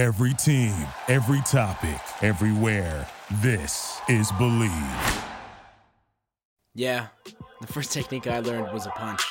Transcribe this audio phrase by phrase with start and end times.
[0.00, 0.74] Every team,
[1.08, 3.06] every topic, everywhere.
[3.42, 4.72] This is Believe.
[6.74, 7.08] Yeah,
[7.60, 9.22] the first technique I learned was a punch.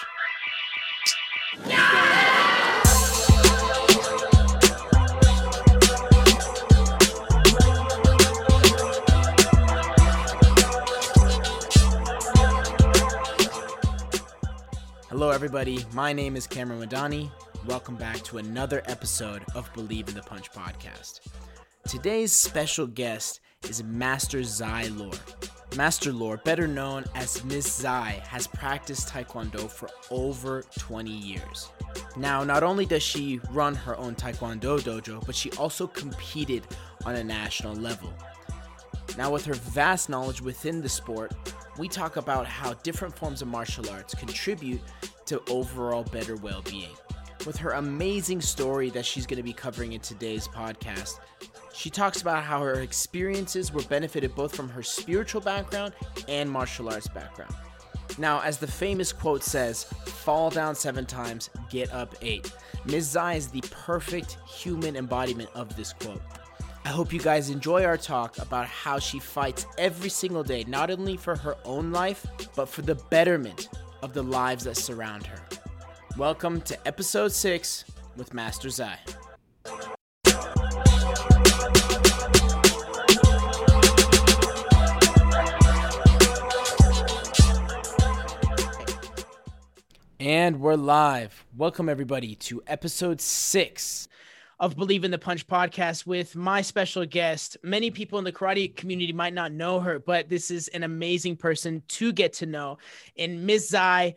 [15.09, 15.83] Hello, everybody.
[15.93, 17.31] My name is Cameron Madani.
[17.67, 21.19] Welcome back to another episode of Believe in the Punch podcast.
[21.87, 25.11] Today's special guest is Master Zai Lor.
[25.75, 27.69] Master Lor, better known as Ms.
[27.69, 31.69] Zai, has practiced Taekwondo for over 20 years.
[32.15, 36.65] Now, not only does she run her own Taekwondo dojo, but she also competed
[37.05, 38.11] on a national level.
[39.17, 41.33] Now, with her vast knowledge within the sport,
[41.77, 44.81] we talk about how different forms of martial arts contribute
[45.25, 46.95] to overall better well being.
[47.45, 51.19] With her amazing story that she's going to be covering in today's podcast,
[51.73, 55.93] she talks about how her experiences were benefited both from her spiritual background
[56.27, 57.55] and martial arts background.
[58.17, 62.51] Now, as the famous quote says, fall down seven times, get up eight.
[62.85, 63.11] Ms.
[63.11, 66.21] Zai is the perfect human embodiment of this quote.
[66.83, 70.91] I hope you guys enjoy our talk about how she fights every single day, not
[70.91, 72.25] only for her own life,
[72.55, 73.69] but for the betterment
[74.01, 75.39] of the lives that surround her.
[76.19, 77.85] Welcome to episode 6
[78.17, 78.99] with Master Zai.
[90.19, 91.45] And we're live.
[91.55, 94.09] Welcome, everybody, to episode 6
[94.59, 97.55] of Believe in the Punch podcast with my special guest.
[97.63, 101.37] Many people in the karate community might not know her, but this is an amazing
[101.37, 102.77] person to get to know.
[103.15, 103.69] In Ms.
[103.69, 104.15] Zai,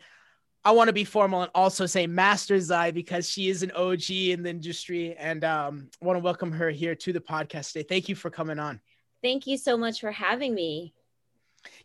[0.65, 4.09] I want to be formal and also say Master Zai because she is an OG
[4.09, 5.15] in the industry.
[5.17, 7.85] And um, I want to welcome her here to the podcast today.
[7.87, 8.79] Thank you for coming on.
[9.21, 10.93] Thank you so much for having me.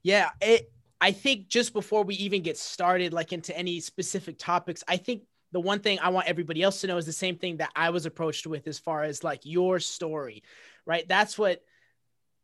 [0.02, 4.84] Yeah, it, I think just before we even get started, like into any specific topics,
[4.86, 7.56] I think the one thing I want everybody else to know is the same thing
[7.58, 10.42] that I was approached with as far as like your story,
[10.86, 11.06] right?
[11.08, 11.62] That's what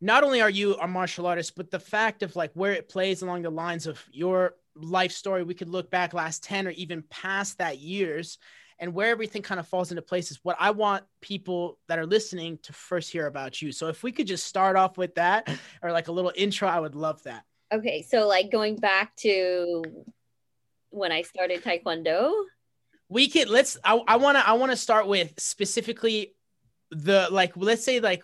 [0.01, 3.21] not only are you a martial artist, but the fact of like where it plays
[3.21, 7.03] along the lines of your life story, we could look back last 10 or even
[7.09, 8.37] past that years
[8.77, 12.05] and where everything kind of falls into place is what I want people that are
[12.05, 13.71] listening to first hear about you.
[13.71, 15.49] So if we could just start off with that
[15.81, 17.43] or like a little intro, I would love that.
[17.73, 18.01] Okay.
[18.01, 19.83] So like going back to
[20.89, 22.33] when I started Taekwondo
[23.09, 26.33] we could let's i, I want to i want to start with specifically
[26.91, 28.23] the like let's say like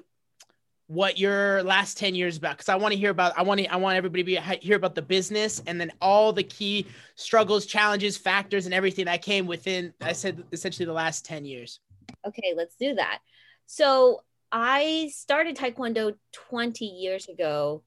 [0.92, 3.66] what your last 10 years about because i want to hear about i want to
[3.68, 6.86] i want everybody to be, hear about the business and then all the key
[7.16, 11.80] struggles challenges factors and everything that came within i said essentially the last 10 years
[12.28, 13.20] okay let's do that
[13.68, 14.22] so
[14.52, 17.84] i started taekwondo 20 years ago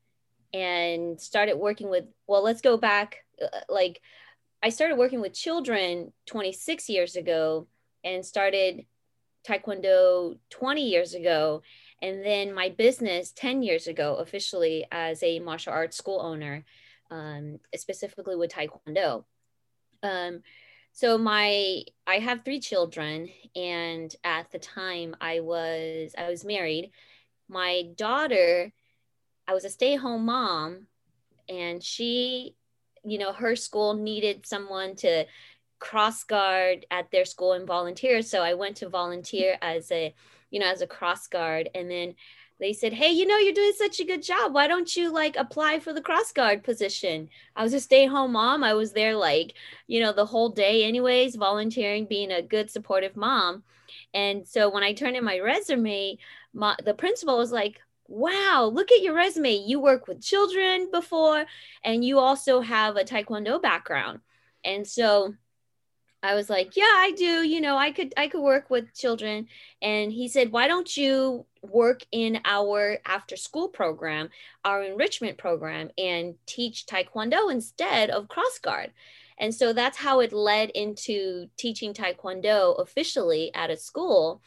[0.55, 4.01] and started working with well let's go back uh, like
[4.65, 7.67] I started working with children 26 years ago
[8.03, 8.87] and started
[9.47, 11.61] Taekwondo 20 years ago.
[12.05, 16.63] And then my business 10 years ago, officially as a martial arts school owner,
[17.11, 19.25] um, specifically with Taekwondo.
[20.03, 20.43] Um,
[20.93, 26.91] so my I have three children, and at the time I was I was married.
[27.49, 28.71] My daughter,
[29.49, 30.89] I was a stay-at-home mom,
[31.49, 32.55] and she
[33.03, 35.25] you know her school needed someone to
[35.85, 38.23] cross guard at their school and volunteer.
[38.23, 40.15] So i went to volunteer as a
[40.51, 41.69] you know as a cross guard.
[41.75, 42.15] And then
[42.59, 44.55] they said hey you know you're doing such a good job.
[44.55, 47.29] Why don't you like apply for the cross guard position?
[47.55, 48.65] I was a stay-home mom.
[48.65, 49.55] I was there like
[49.87, 53.63] you know the whole day anyways volunteering being a good supportive mom.
[54.15, 56.17] And so when i turned in my resume
[56.55, 59.55] my, the principal was like wow, look at your resume.
[59.55, 61.47] You work with children before,
[61.83, 64.21] and you also have a Taekwondo background.
[64.63, 65.35] And so
[66.25, 67.47] I was like, yeah, I do.
[67.47, 69.47] You know, I could I could work with children.
[69.83, 74.31] And he said, why don't you work in our after school program,
[74.65, 78.93] our enrichment program, and teach Taekwondo instead of cross guard?
[79.37, 84.41] And so that's how it led into teaching Taekwondo officially at a school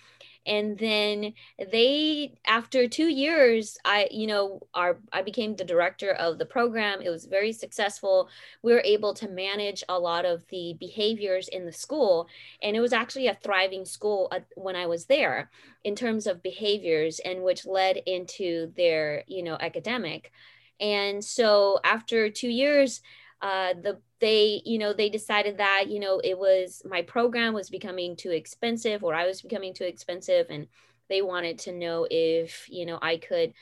[0.47, 1.33] and then
[1.71, 7.01] they after two years i you know our i became the director of the program.
[7.01, 8.29] It was very successful.
[8.63, 12.27] We were able to manage a lot of the behaviors in the school.
[12.61, 15.49] And it was actually a thriving school when i was there
[15.83, 20.31] in terms of behaviors and which led into their you know academic.
[20.79, 23.01] And so after two years
[23.41, 27.69] uh, the they you know they decided that you know it was my program was
[27.69, 30.67] becoming too expensive or i was becoming too expensive and
[31.09, 33.53] they wanted to know if you know i could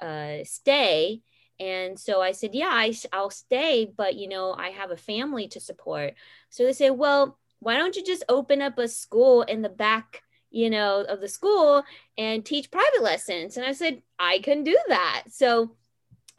[0.00, 1.20] uh, stay.
[1.60, 5.46] And so i said yeah I, i'll stay but you know i have a family
[5.48, 6.14] to support.
[6.50, 10.22] So they said well why don't you just open up a school in the back
[10.50, 11.84] you know of the school
[12.18, 13.56] and teach private lessons?
[13.56, 15.24] And i said i can do that.
[15.30, 15.76] So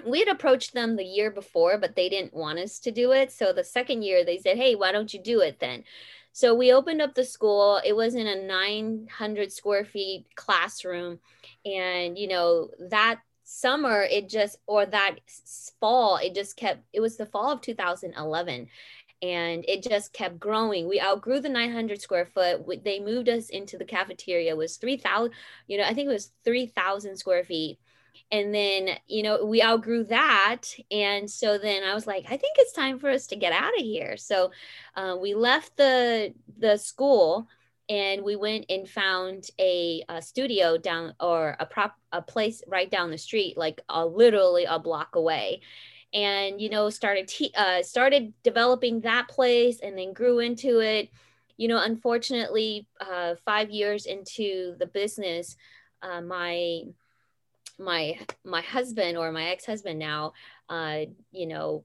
[0.05, 3.31] we had approached them the year before, but they didn't want us to do it.
[3.31, 5.83] So the second year, they said, Hey, why don't you do it then?
[6.31, 7.79] So we opened up the school.
[7.83, 11.19] It was in a 900 square feet classroom.
[11.65, 15.15] And, you know, that summer, it just, or that
[15.79, 18.67] fall, it just kept, it was the fall of 2011
[19.21, 20.87] and it just kept growing.
[20.87, 22.83] We outgrew the 900 square foot.
[22.83, 24.51] They moved us into the cafeteria.
[24.51, 25.31] It was 3,000,
[25.67, 27.79] you know, I think it was 3,000 square feet
[28.31, 30.63] and then you know we outgrew that.
[30.91, 33.77] And so then i was like i think it's time for us to get out
[33.77, 34.17] of here.
[34.17, 34.51] So
[34.95, 37.47] uh, we left the the school
[37.87, 42.89] and we went and found a, a, studio down or a prop a place right
[42.89, 45.61] down the street like uh, literally a block away.
[46.13, 51.09] And you know started te- uh, started developing that place and then grew into it.
[51.57, 55.55] You know unfortunately uh, five years into the business
[56.01, 56.83] uh, my
[57.77, 60.31] my my husband or my ex-husband now
[60.69, 61.01] uh
[61.31, 61.83] you know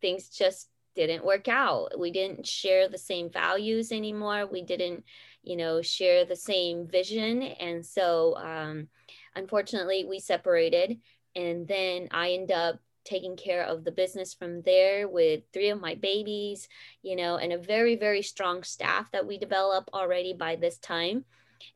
[0.00, 1.98] things just didn't work out.
[1.98, 4.46] We didn't share the same values anymore.
[4.46, 5.04] We didn't
[5.42, 7.42] you know share the same vision.
[7.42, 8.88] And so um
[9.34, 10.98] unfortunately we separated.
[11.36, 15.80] And then i end up taking care of the business from there with three of
[15.80, 16.68] my babies
[17.02, 21.24] you know and a very very strong staff that we developed already by this time.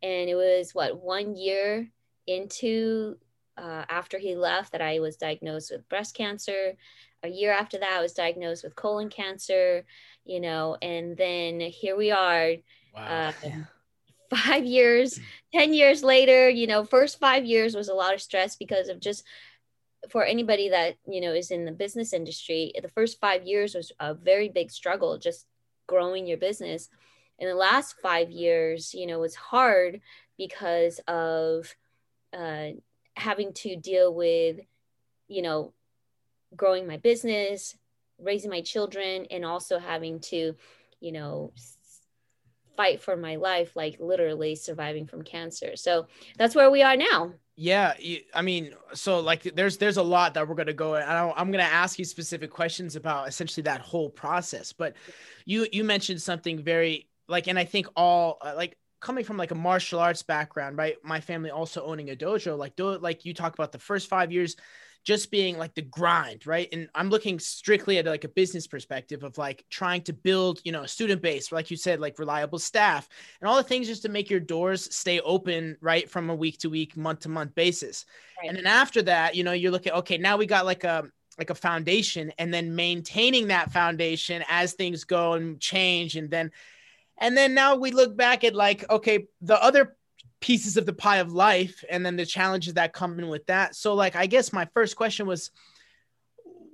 [0.02, 1.88] And it was what one year
[2.26, 3.16] into
[3.56, 6.75] uh, after he left that I was diagnosed with breast cancer.
[7.23, 9.85] A year after that, I was diagnosed with colon cancer,
[10.25, 12.55] you know, and then here we are.
[12.95, 13.33] Wow.
[13.45, 13.51] Uh,
[14.35, 15.21] five years,
[15.55, 19.01] 10 years later, you know, first five years was a lot of stress because of
[19.01, 19.25] just
[20.11, 23.93] for anybody that, you know, is in the business industry, the first five years was
[24.00, 25.47] a very big struggle, just
[25.87, 26.89] growing your business.
[27.39, 30.00] In the last five years, you know, was hard
[30.37, 31.75] because of,
[32.33, 32.71] uh,
[33.16, 34.61] having to deal with,
[35.28, 35.72] you know,
[36.56, 37.76] growing my business,
[38.19, 40.55] raising my children, and also having to,
[41.00, 41.52] you know,
[42.76, 45.76] fight for my life, like literally surviving from cancer.
[45.76, 46.06] So
[46.37, 47.34] that's where we are now.
[47.56, 47.94] Yeah,
[48.34, 50.96] I mean, so like there's there's a lot that we're gonna go.
[50.96, 54.72] And I'm gonna ask you specific questions about essentially that whole process.
[54.72, 54.94] But
[55.44, 59.51] you you mentioned something very like, and I think all uh, like coming from like
[59.51, 60.97] a martial arts background, right?
[61.05, 64.33] My family also owning a dojo, like do like you talk about the first five
[64.33, 64.56] years
[65.05, 66.67] just being like the grind, right?
[66.73, 70.73] And I'm looking strictly at like a business perspective of like trying to build, you
[70.73, 73.06] know, a student base, like you said, like reliable staff
[73.41, 76.59] and all the things just to make your doors stay open, right, from a week
[76.61, 78.07] to week, month to month basis.
[78.41, 78.49] Right.
[78.49, 81.05] And then after that, you know, you're looking, okay, now we got like a
[81.39, 86.50] like a foundation and then maintaining that foundation as things go and change and then
[87.19, 89.96] and then now we look back at like, okay, the other
[90.40, 93.75] pieces of the pie of life and then the challenges that come in with that.
[93.75, 95.50] So like I guess my first question was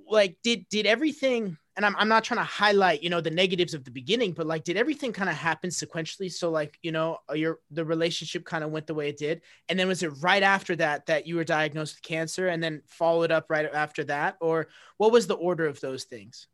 [0.09, 3.73] like did did everything and I'm, I'm not trying to highlight you know the negatives
[3.73, 6.29] of the beginning but like did everything kind of happen sequentially?
[6.29, 9.41] So like you know uh, your the relationship kind of went the way it did.
[9.69, 12.81] And then was it right after that that you were diagnosed with cancer and then
[12.87, 14.35] followed up right after that?
[14.41, 14.67] Or
[14.97, 16.47] what was the order of those things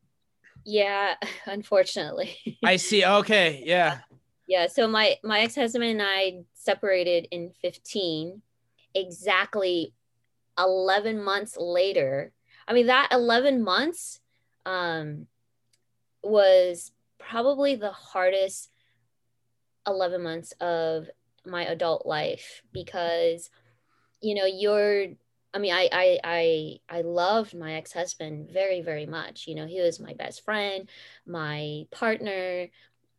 [0.68, 2.60] yeah, unfortunately.
[2.64, 3.04] I see.
[3.04, 3.64] Okay.
[3.66, 4.00] Yeah.
[4.48, 4.68] Yeah.
[4.68, 8.42] So my my ex-husband and I separated in 15.
[8.94, 9.94] Exactly
[10.60, 12.34] 11 months later.
[12.68, 14.20] I mean that 11 months
[14.66, 15.28] um
[16.22, 18.70] was probably the hardest
[19.88, 21.08] 11 months of
[21.46, 23.50] my adult life because
[24.22, 25.08] you know you're
[25.54, 29.48] I mean, I I I I loved my ex husband very very much.
[29.48, 30.90] You know, he was my best friend,
[31.26, 32.68] my partner,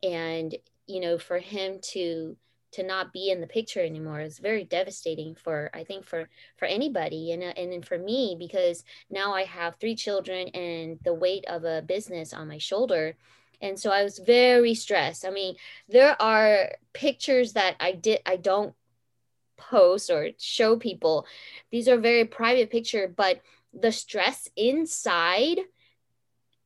[0.02, 0.54] and
[0.86, 2.36] you know, for him to
[2.70, 6.66] to not be in the picture anymore is very devastating for I think for for
[6.66, 11.64] anybody and and for me because now I have three children and the weight of
[11.64, 13.16] a business on my shoulder
[13.60, 15.24] and so I was very stressed.
[15.24, 15.56] I mean,
[15.88, 18.74] there are pictures that I did I don't
[19.58, 21.26] post or show people.
[21.70, 23.42] These are very private picture, but
[23.78, 25.58] the stress inside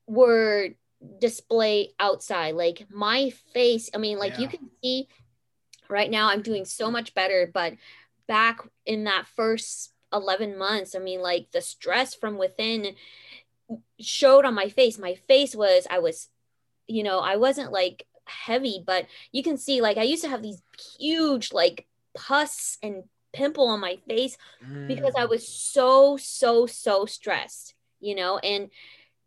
[0.06, 0.70] were
[1.20, 2.54] display outside.
[2.54, 4.40] Like my face, I mean, like yeah.
[4.40, 5.08] you can see
[5.88, 7.74] right now I'm doing so much better, but
[8.28, 12.94] back in that first 11 months, I mean, like the stress from within
[13.98, 14.98] showed on my face.
[14.98, 16.28] My face was, I was,
[16.86, 20.42] you know, I wasn't like heavy, but you can see like I used to have
[20.42, 20.62] these
[20.98, 24.88] huge like pus and pimple on my face Mm.
[24.88, 28.70] because I was so so so stressed, you know, and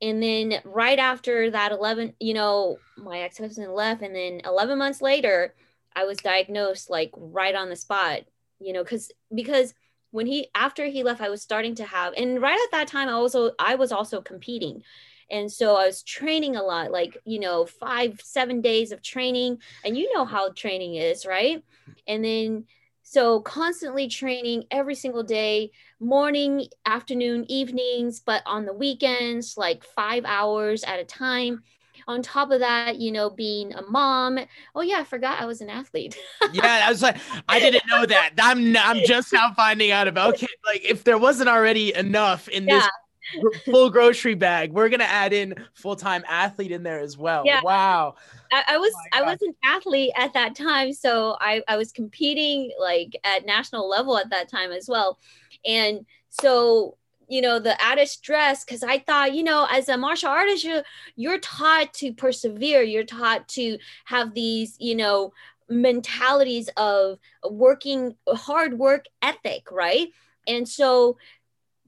[0.01, 5.01] and then right after that 11, you know, my ex-husband left and then 11 months
[5.01, 5.55] later
[5.95, 8.21] I was diagnosed like right on the spot,
[8.59, 9.73] you know, cuz because
[10.11, 13.09] when he after he left I was starting to have and right at that time
[13.09, 14.83] I also I was also competing.
[15.29, 19.59] And so I was training a lot, like, you know, five, seven days of training.
[19.83, 21.63] And you know how training is, right?
[22.07, 22.65] And then
[23.03, 30.25] so constantly training every single day, morning, afternoon, evenings, but on the weekends, like five
[30.25, 31.63] hours at a time.
[32.07, 34.37] On top of that, you know, being a mom.
[34.75, 36.17] Oh yeah, I forgot I was an athlete.
[36.53, 37.17] yeah, I was like,
[37.47, 38.31] I didn't know that.
[38.39, 40.35] I'm I'm just now finding out about.
[40.35, 42.87] Okay, like if there wasn't already enough in this Yeah.
[42.87, 43.04] gr-
[43.65, 47.43] full grocery bag, we're gonna add in full time athlete in there as well.
[47.45, 47.61] Yeah.
[47.63, 48.15] Wow.
[48.51, 51.77] I, I was oh my I was an athlete at that time, so I I
[51.77, 55.19] was competing like at national level at that time as well,
[55.65, 60.29] and so you know the added stress because I thought you know as a martial
[60.29, 60.81] artist you
[61.15, 65.33] you're taught to persevere, you're taught to have these you know
[65.69, 67.17] mentalities of
[67.49, 70.09] working hard work ethic, right?
[70.47, 71.17] And so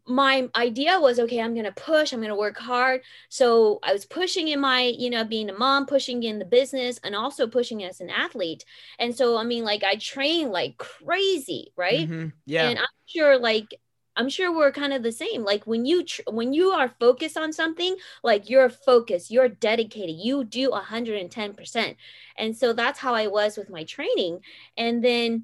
[0.08, 3.02] my idea was okay i'm going to push i'm going to work hard.
[3.30, 7.00] So i was pushing in my you know being a mom pushing in the business
[7.04, 8.64] and also pushing as an athlete.
[9.00, 12.10] And so i mean like i train like crazy right?
[12.10, 12.32] Mhm.
[12.46, 12.70] Yeah.
[12.70, 13.68] and i'm sure like
[14.16, 15.44] i'm sure we're kind of the same.
[15.44, 20.16] Like when you tr- when you are focused on something like you're focused you're dedicated
[20.16, 21.98] you do 110%
[22.38, 24.40] and so that's how i was with my training.
[24.76, 25.44] And then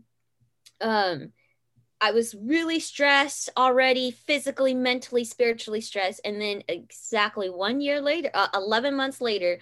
[0.82, 1.34] um
[2.04, 6.20] I was really stressed already, physically, mentally, spiritually stressed.
[6.26, 9.60] And then exactly one year later, uh, 11 months later,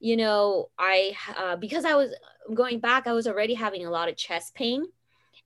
[0.00, 2.14] you know, I, uh, because I was
[2.54, 4.86] going back, I was already having a lot of chest pain.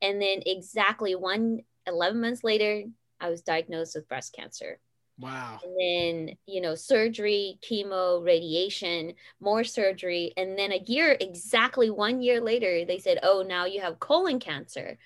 [0.00, 2.84] And then exactly one, 11 months later,
[3.20, 4.78] I was diagnosed with breast cancer.
[5.18, 5.58] Wow.
[5.64, 10.34] And then, you know, surgery, chemo, radiation, more surgery.
[10.36, 14.38] And then a year, exactly one year later, they said, oh, now you have colon
[14.38, 14.98] cancer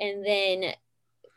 [0.00, 0.74] and then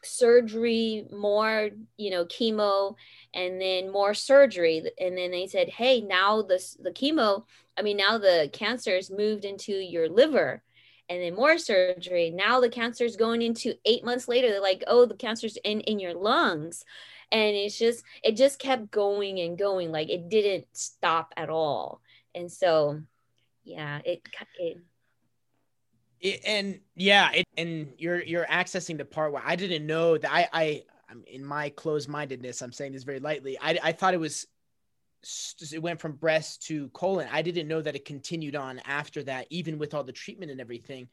[0.05, 2.95] surgery more you know chemo
[3.33, 4.83] and then more surgery.
[4.99, 7.45] And then they said hey now this the chemo
[7.77, 10.61] i mean now the cancer's moved into your liver
[11.09, 12.31] and then more surgery.
[12.31, 14.49] Now the cancer is going into eight months later.
[14.49, 16.83] They're like oh the cancer's in in your lungs.
[17.31, 19.91] And it's just it just kept going and going.
[19.91, 22.01] Like it didn't stop at all.
[22.35, 23.01] And so
[23.63, 24.21] yeah it,
[24.59, 24.77] it
[26.23, 30.31] It- and yeah, it, and you're you're accessing the part where I didn't know that
[30.31, 32.61] I I I'm in my closed mindedness.
[32.61, 33.57] I'm saying this very lightly.
[33.61, 34.47] I I thought it was
[35.71, 37.27] it went from breast to colon.
[37.31, 40.59] I didn't know that it continued on after that, even with all the treatment and
[40.59, 41.07] everything.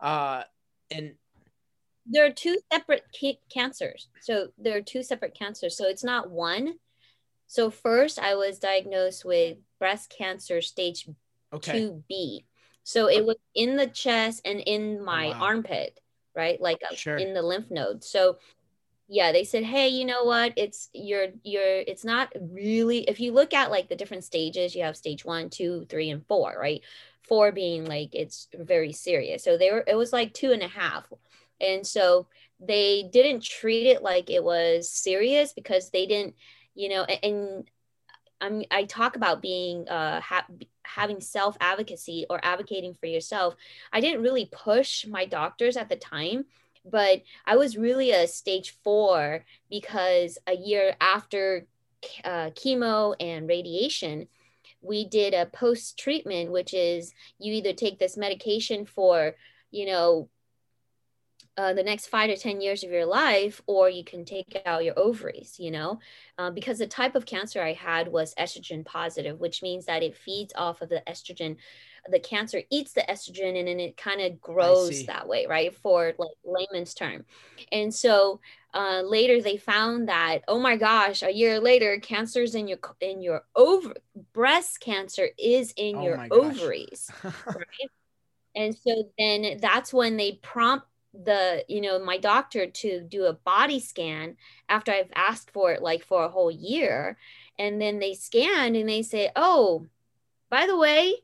[0.00, 0.44] Uh,
[0.90, 1.14] and
[2.06, 4.08] there are two separate ca- cancers.
[4.22, 5.76] So there are two separate cancers.
[5.76, 6.74] So it's not one.
[7.46, 11.06] So first, I was diagnosed with breast cancer stage
[11.52, 12.44] okay, 2B.
[12.84, 15.40] So it was in the chest and in my wow.
[15.40, 16.00] armpit,
[16.36, 16.60] right?
[16.60, 17.18] Like uh, Sure.
[17.18, 18.04] in the lymph node.
[18.04, 18.38] So
[19.08, 20.54] yeah, they said, "Hey, you know what?
[20.56, 24.82] It's you're you're it's not really if you look at like the different stages, you
[24.84, 26.82] have stage one, two, three, and four, right?
[27.22, 29.44] Four being like it's very serious.
[29.44, 31.06] So they were it was like two and a half.
[31.60, 32.28] And so
[32.60, 36.34] they didn't treat it like it was serious because they didn't,
[36.74, 37.70] you know, a- and
[38.40, 40.46] I'm I talk about being uh ha-
[40.84, 43.56] having self advocacy or advocating for yourself.
[43.92, 46.44] I didn't really push my doctors at the time,
[46.84, 51.66] but I was really a stage four because a year after
[52.24, 54.28] uh, chemo and radiation,
[54.82, 59.34] we did a post treatment, which is you either take this medication for,
[59.70, 60.28] you know,
[61.56, 64.84] uh, the next five to 10 years of your life, or you can take out
[64.84, 66.00] your ovaries, you know,
[66.36, 70.16] uh, because the type of cancer I had was estrogen positive, which means that it
[70.16, 71.56] feeds off of the estrogen.
[72.10, 75.72] The cancer eats the estrogen and then it kind of grows that way, right?
[75.74, 77.24] For like layman's term.
[77.70, 78.40] And so
[78.74, 83.22] uh, later they found that, oh my gosh, a year later, cancer's in your, in
[83.22, 83.94] your over,
[84.32, 87.90] breast cancer is in Oh your ovaries right?
[88.56, 93.32] And so then that's when they prompt the, you know, my doctor to do a
[93.32, 94.36] body scan
[94.68, 97.16] after I've asked for it like for a whole year.
[97.58, 99.86] And then they scan and they say, oh,
[100.50, 101.14] by the way,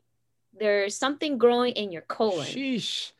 [0.57, 2.47] there's something growing in your colon.
[2.47, 3.11] sheesh.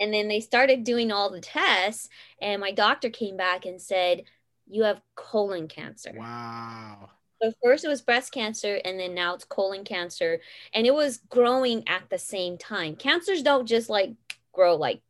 [0.00, 2.08] And then they started doing all the tests.
[2.40, 4.24] And my doctor came back and said,
[4.66, 6.12] you have colon cancer.
[6.16, 7.10] Wow.
[7.42, 10.40] So first it was breast cancer, and then now it's colon cancer,
[10.72, 12.96] and it was growing at the same time.
[12.96, 14.14] Cancers don't just like
[14.54, 15.02] grow like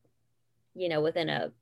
[0.75, 1.53] you know, within a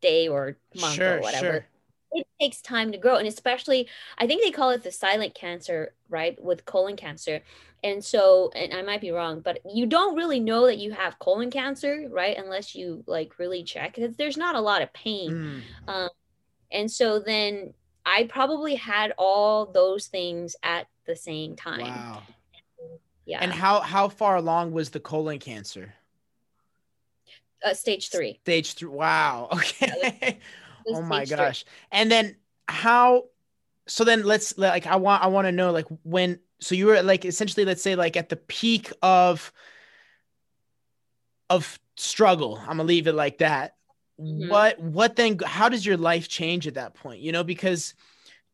[0.00, 1.46] day or month Sure, or whatever.
[1.46, 1.66] sure.
[2.14, 3.16] It takes time to grow.
[3.16, 3.88] And especially,
[4.18, 6.36] I think they call it the silent cancer, right?
[6.42, 7.40] With colon cancer.
[7.82, 11.18] And so, and I might be wrong, but you don't really know that you have
[11.18, 12.36] colon cancer, right?
[12.36, 13.98] Unless you like really check.
[14.18, 15.62] There's not a lot of pain.
[15.86, 16.08] Mm.
[16.70, 17.72] And so then
[18.04, 21.80] I probably had all those things at the same time.
[21.80, 22.22] Wow.
[23.24, 23.38] Yeah.
[23.40, 25.94] And how how far along was the colon cancer?
[27.64, 28.38] Uh, stage three.
[28.42, 28.88] Stage three.
[28.88, 29.48] Wow.
[29.52, 30.38] Okay.
[30.84, 31.46] Was oh my stage three.
[31.46, 31.64] gosh.
[31.92, 32.36] And then
[32.68, 33.24] how?
[33.86, 36.40] So then let's like I want I want to know like when.
[36.60, 39.52] So you were like essentially let's say like at the peak of
[41.50, 42.58] of struggle.
[42.60, 43.76] I'm gonna leave it like that.
[44.20, 44.48] Mhm.
[44.48, 45.38] What what then?
[45.44, 47.20] How does your life change at that point?
[47.20, 47.94] You know because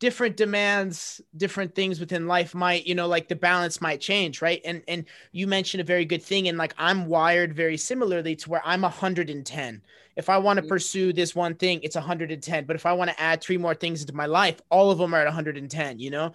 [0.01, 4.61] different demands different things within life might you know like the balance might change right
[4.65, 8.49] and and you mentioned a very good thing and like i'm wired very similarly to
[8.49, 9.83] where i'm 110
[10.17, 10.69] if i want to Mhm.
[10.69, 14.01] pursue this one thing it's 110 but if i want to add three more things
[14.01, 16.33] into my life all of them are at 110 you know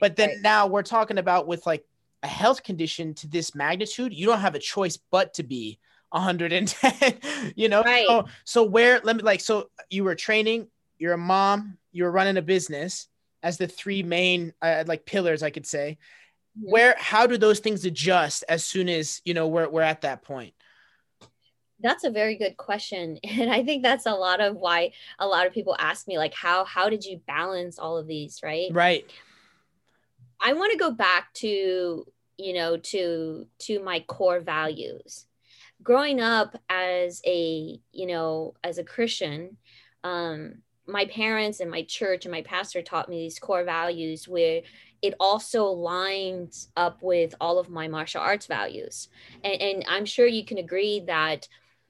[0.00, 0.42] but then Right.
[0.42, 1.84] now we're talking about with like
[2.22, 5.78] a health condition to this magnitude you don't have a choice but to be
[6.10, 7.18] 110
[7.56, 8.06] you know Right.
[8.08, 10.68] so, so where let me like so you were training
[10.98, 13.08] you're a mom you're running a business
[13.42, 15.98] as the three main uh, like pillars i could say
[16.58, 16.70] Mhm.
[16.70, 20.22] where how do those things adjust as soon as you know we're, we're at that
[20.22, 20.54] point
[21.80, 23.18] That's a very good question.
[23.24, 26.32] And I think that's a lot of why a lot of people ask me like
[26.32, 28.70] how how did you balance all of these, right?
[28.72, 29.04] right
[30.40, 32.06] I want to go back to,
[32.38, 35.26] you know, to to my core values.
[35.82, 39.58] Growing up as a, you know, as a Christian,
[40.04, 44.62] um my parents and my church and my pastor taught me these core values where
[45.02, 49.08] it also lines up with all of my martial arts values.
[49.44, 51.48] And, and I'm sure you can agree that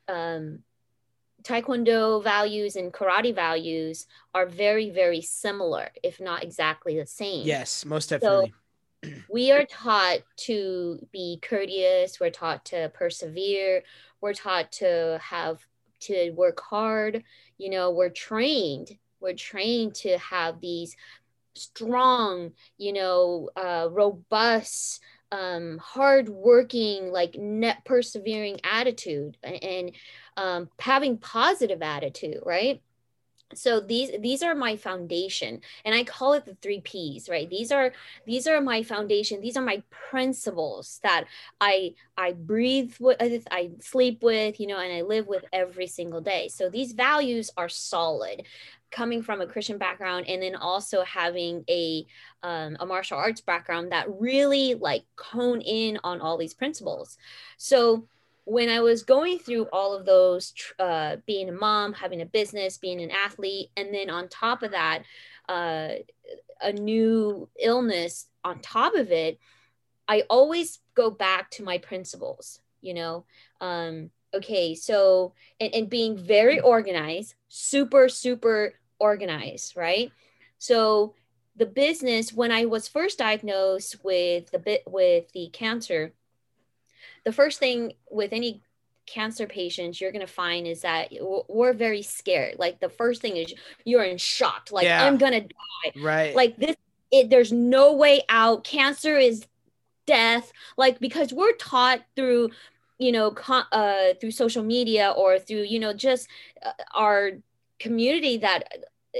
[0.09, 0.61] um,
[1.43, 7.85] Taekwondo values and karate values are very, very similar, if not exactly the same yes
[7.85, 8.52] most definitely
[9.30, 13.82] we are taught to be courteous we're taught to persevere
[14.21, 15.65] we're taught to have
[16.00, 17.23] to work hard
[17.58, 18.90] you know we're trained
[19.21, 20.97] we're trained to have these
[21.54, 25.00] strong you know uh, robust
[25.32, 29.92] um hard working like net persevering attitude a- and
[30.36, 32.80] um having positive attitude right
[33.54, 37.49] so these these are my foundation and i call it the three p's right?
[37.49, 37.93] These are
[38.26, 39.41] these are my foundation.
[39.41, 41.25] These are my principles that
[41.61, 46.21] i i breathe with i sleep with you know and i live with every single
[46.21, 46.49] day.
[46.49, 48.43] So these values are solid
[48.93, 52.06] coming from a christian background and then also having a
[52.45, 57.19] um, a martial arts background that really like cone in on all these principles.
[57.56, 58.06] So
[58.47, 62.78] when I was going through all of those, uh, being a mom, having a business,
[62.78, 65.02] being an athlete, and then on top of that,
[65.49, 65.89] uh,
[66.63, 69.41] a new illness on top of it,
[70.06, 73.25] I always go back to my principles, you know.
[73.61, 80.13] Um, okay, so, and, and being very organized, super, super organized, right?
[80.59, 81.15] So,
[81.56, 86.13] the business, when I was first diagnosed with the bit with the cancer,
[87.26, 88.62] the first thing with any
[89.06, 91.12] cancer patients you're going to find is that
[91.49, 93.52] we're very scared like the first thing is
[93.84, 95.04] you're in shock like Yeah.
[95.04, 95.93] i'm going to die.
[96.02, 96.75] right like this
[97.12, 99.47] it, there's no way out cancer is
[100.06, 102.50] death like because we're taught through
[102.99, 106.28] you know co- uh through social media or through you know just
[106.65, 107.30] uh, our
[107.78, 108.65] community that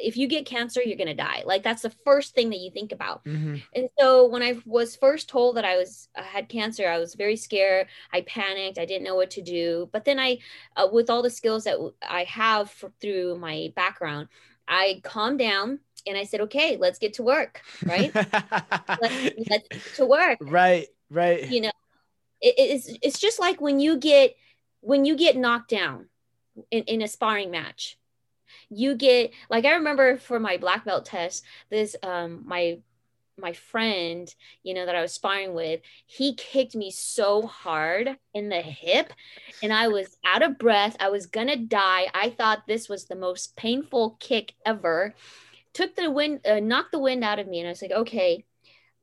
[0.05, 2.71] if you get cancer you're going to die like that's the first thing that you
[2.71, 3.63] think about Mhm.
[3.75, 7.15] and so when I was first told that I was I had cancer, I was
[7.15, 7.89] very scared.
[8.13, 8.79] I panicked.
[8.79, 9.89] I didn't know what to do.
[9.93, 10.39] But then I,
[10.77, 14.29] uh, with all the skills that I have f- through my background,
[14.69, 18.15] I calmed down and I said, "Okay, let's get to work." Right?
[19.03, 20.39] let's, let's get to work.
[20.41, 21.73] right right You know,
[22.41, 24.37] it, it's it's just like when you get
[24.81, 26.09] when you get knocked down
[26.71, 27.99] in, in a sparring match
[28.71, 32.79] you get like i remember for my black belt test this um my
[33.39, 38.49] my friend you know that i was sparring with he kicked me so hard in
[38.49, 39.13] the hip
[39.63, 40.97] and i was out of breath.
[41.01, 42.09] I was gonna die.
[42.13, 45.15] I thought this was the most painful kick ever.
[45.73, 48.45] Took the wind uh, knocked the wind out of me and i was like okay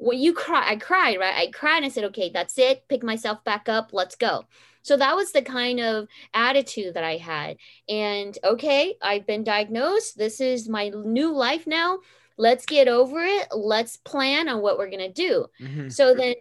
[0.04, 1.36] well you cry i cried right?
[1.36, 2.88] I cried and i said okay that's it.
[2.88, 3.90] Pick myself back up.
[3.94, 4.46] Let's go.
[4.82, 7.58] So that was the kind of attitude that i had.
[7.88, 10.18] And okay i've been diagnosed.
[10.18, 12.00] This is my new life now.
[12.38, 13.48] Let's get over it.
[13.56, 15.48] Let's plan on what we're going to do.
[15.62, 15.92] Mhm.
[15.92, 16.36] so then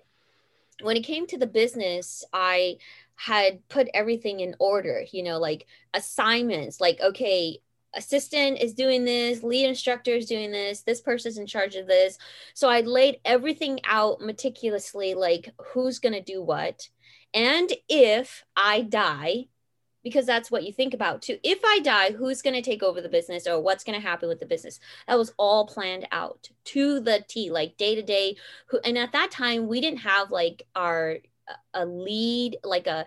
[0.81, 2.77] when it came to the business i
[3.17, 7.59] had put everything in order, you know, like assignments, like, okay,
[7.95, 12.19] assistant is doing this, lead instructor is doing this, this person's in charge of this.
[12.55, 16.89] So I laid everything out meticulously, like who's going to do what.
[17.35, 19.47] And if I die,
[20.03, 21.39] because that's what you think about too.
[21.45, 24.29] If I die, who's going to take over the business or what's going to happen
[24.29, 24.81] with the business?
[25.07, 28.37] That was all planned out to the T, like day to day.
[28.85, 31.19] And at that time, we didn't have like our
[31.75, 33.05] a lead, like a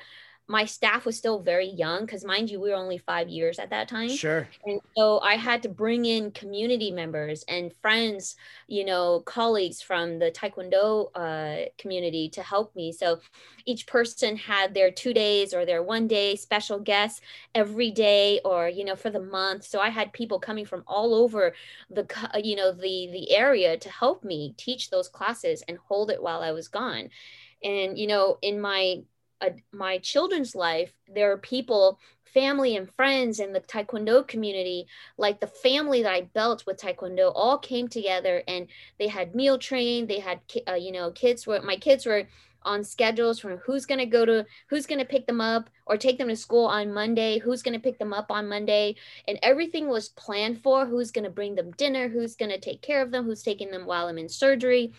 [0.47, 3.71] my staff was still very young because mind you we were only five years at
[3.71, 4.09] that time.
[4.09, 4.47] Sure.
[4.65, 8.35] And so i had to bring in community members and friends
[8.67, 12.91] you know colleagues from the taekwondo uh, community to help me.
[12.91, 13.19] So
[13.65, 17.21] each person had their two days or their one day special guests
[17.55, 19.63] every day or you know for the month.
[19.65, 21.53] So i had people coming from all over
[21.89, 22.05] the
[22.43, 26.41] you know the the area to help me teach those classes and hold it while
[26.41, 27.09] i was gone.
[27.63, 29.01] And you know in my
[29.41, 31.99] uh, my children's life there are people
[32.33, 34.85] family and friends in the taekwondo community
[35.17, 38.67] like the family that i built with taekwondo all came together and
[38.99, 42.27] they had meal train they had uh, you know kids were my kids were
[42.63, 45.97] on schedules from who's going to go to who's going to pick them up or
[45.97, 48.95] take them to school on monday who's going to pick them up on monday
[49.27, 52.81] and everything was planned for who's going to bring them dinner who's going to take
[52.81, 54.91] care of them who's taking them while i'm in surgery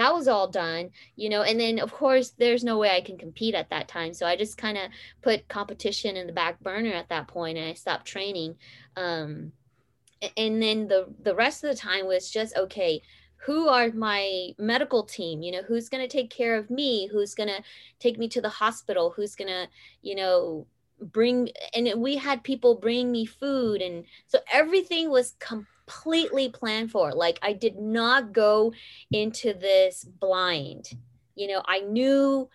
[0.00, 3.18] that was all done you know and then of course there's no way i can
[3.18, 4.12] compete at that time.
[4.14, 4.90] So i just kind of
[5.22, 8.56] put competition in the back burner at that point and i stopped training
[8.96, 9.52] um,
[10.36, 13.02] and then the the rest of the time was just okay
[13.44, 15.40] who are my medical team?
[15.42, 17.08] You know who's going to take care of me?
[17.10, 17.62] Who's going to
[17.98, 19.14] take me to the hospital?
[19.16, 19.66] Who's going to
[20.02, 20.66] you know
[21.00, 26.90] bring and we had people bring me food and so everything was completely completely planned
[26.90, 27.12] for.
[27.12, 28.72] Like I did not go
[29.12, 30.90] into this blind.
[31.34, 32.48] You know, I knew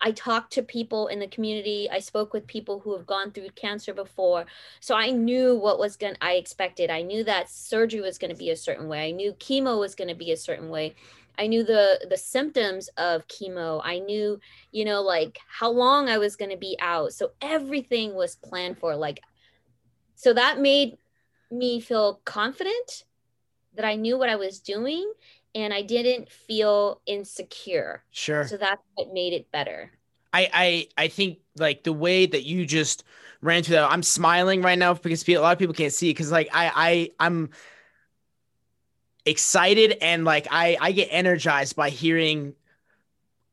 [0.00, 1.88] I talked to people in the community.
[1.90, 4.46] I spoke with people who have gone through cancer before.
[4.80, 6.90] So I knew what was going I expected.
[6.90, 9.08] I knew that surgery was going to be a certain way.
[9.08, 10.94] I knew chemo was going to be a certain way.
[11.38, 13.80] I knew the the symptoms of chemo.
[13.84, 14.40] I knew,
[14.72, 17.12] you know, like how long I was going to be out.
[17.12, 19.20] So everything was planned for like
[20.16, 20.98] so that made
[21.52, 23.04] me feel confident
[23.74, 25.12] that I knew what I was doing
[25.54, 28.02] and I didn't feel insecure.
[28.10, 28.46] Sure.
[28.46, 29.90] So that's what made it better.
[30.32, 33.04] I I I think like the way that you just
[33.40, 36.32] ran through that, I'm smiling right now because a lot of people can't see because
[36.32, 37.50] like I I I'm
[39.26, 42.54] excited and like I I get energized by hearing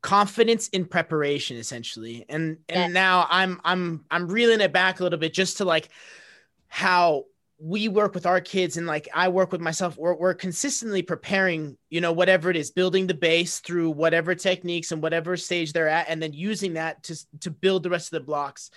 [0.02, 5.20] confidence in preparation essentially and and now i'm i'm i'm reeling it back a little
[5.20, 5.90] bit just to like
[6.70, 7.26] how
[7.62, 11.78] we work with our kids and like I work with myself, we're, we're consistently preparing,
[11.90, 15.90] you know, whatever it is, building the base through whatever techniques and whatever stage they're
[15.90, 18.72] at, and then using that to, to build the rest of the blocks.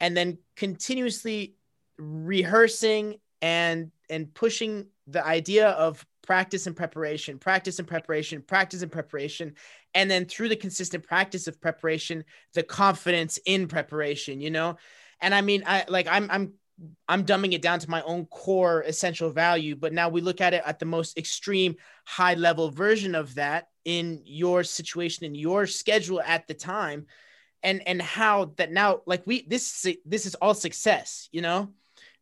[0.00, 1.54] And then continuously
[1.96, 8.90] rehearsing and and pushing the idea of practice and preparation practice and preparation practice and
[8.90, 9.54] preparation.
[9.94, 14.76] And then through the consistent practice of preparation the confidence in preparation you know?
[15.20, 16.54] And i mean i like i'm i'm
[17.08, 20.54] I'm dumbing it down to my own core essential value, but now we look at
[20.54, 25.66] it at the most extreme high level version of that in your situation in your
[25.66, 27.06] schedule at the time
[27.62, 31.70] and and how that now like we this this is all success, you know?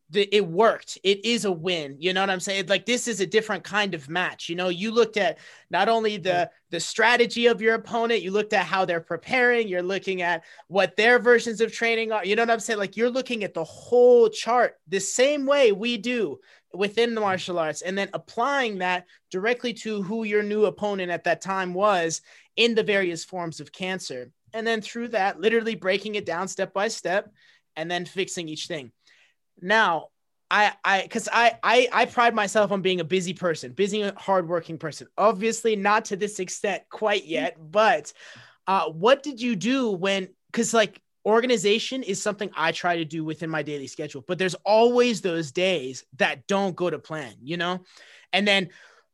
[0.09, 0.97] The, it worked.
[1.03, 1.95] It is a win.
[1.99, 2.67] You know what I'm saying?
[2.67, 4.47] Like this is a different kind of match.
[4.47, 5.39] You know, you looked at
[5.69, 9.81] not only the the strategy of your opponent, you looked at how they're preparing, you're
[9.81, 12.25] looking at what their versions of training are.
[12.25, 12.79] You know what I'm saying?
[12.79, 16.39] Like you're looking at the whole chart the same way we do
[16.73, 17.29] within the mm-hmm.
[17.29, 21.73] martial arts and then applying that directly to who your new opponent at that time
[21.73, 22.21] was
[22.55, 24.31] in the various forms of cancer.
[24.53, 27.31] And then through that, literally breaking it down step by step
[27.75, 28.91] and then fixing each thing.
[29.61, 30.07] Now,
[30.51, 34.77] I I because I, I I pride myself on being a busy person, busy, hardworking
[34.77, 35.07] person.
[35.17, 38.13] Obviously, not to this extent quite yet, but
[38.67, 40.29] uh, what did you do when?
[40.51, 44.55] Because like organization is something I try to do within my daily schedule, but there's
[44.65, 47.83] always those days that don't go to plan, you know,
[48.33, 48.69] and then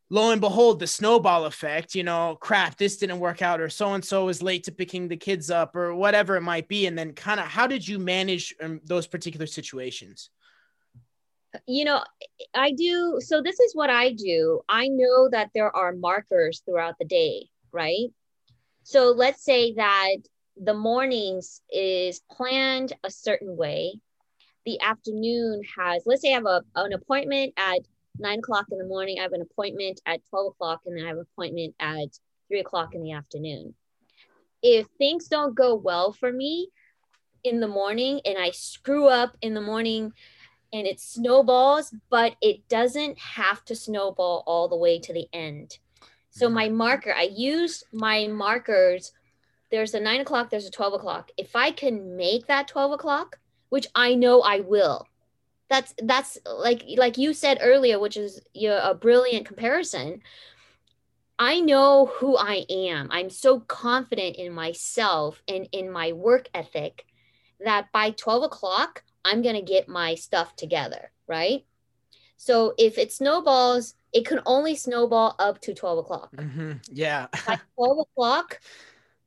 [0.09, 3.93] lo and behold, the snowball effect, you know, crap, this didn't work out, or so
[3.93, 6.87] and so is late to picking the kids up, or whatever it might be.
[6.87, 10.29] And then, kind of, how did you manage um, those particular situations?
[11.67, 12.03] You know,
[12.53, 13.19] I do.
[13.21, 14.61] So, this is what I do.
[14.67, 18.07] I know that there are markers throughout the day, right?
[18.83, 20.17] So, let's say that
[20.61, 23.99] the mornings is planned a certain way.
[24.65, 27.79] The afternoon has, let's say I have a, an appointment at
[28.19, 29.17] nine o'clock in the morning.
[29.19, 32.09] I have an appointment at 12 o'clock, and then I have an appointment at
[32.47, 33.75] three o'clock in the afternoon.
[34.61, 36.69] If things don't go well for me,
[37.43, 40.13] in the morning and I screw up in the morning
[40.73, 45.79] and it snowballs, but it doesn't have to snowball all the way to the end.
[46.29, 46.77] So my Mm-hmm.
[46.77, 49.13] marker, I use my markers.
[49.71, 51.31] There's a nine o'clock, there's a 12 o'clock.
[51.37, 55.08] If I can make that 12 o'clock, which I know I will,
[55.69, 60.21] that's that's like like you said earlier, which is you know, a brilliant comparison.
[61.37, 63.07] I know who I am.
[63.11, 67.05] I'm so confident in myself and in my work ethic
[67.61, 71.65] that by 12 o'clock, I'm going to get my stuff together, right?
[72.35, 76.33] So if it snowballs, it can only snowball up to 12 o'clock.
[76.37, 77.27] hmm Yeah.
[77.47, 78.59] At 12 o'clock,